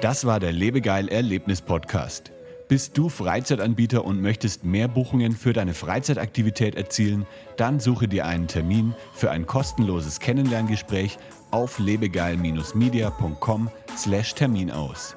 [0.00, 2.32] Das war der Lebegeil Erlebnis Podcast.
[2.68, 7.26] Bist du Freizeitanbieter und möchtest mehr Buchungen für deine Freizeitaktivität erzielen?
[7.56, 11.18] Dann suche dir einen Termin für ein kostenloses Kennenlerngespräch
[11.50, 15.16] auf lebegeil-media.com/termin aus.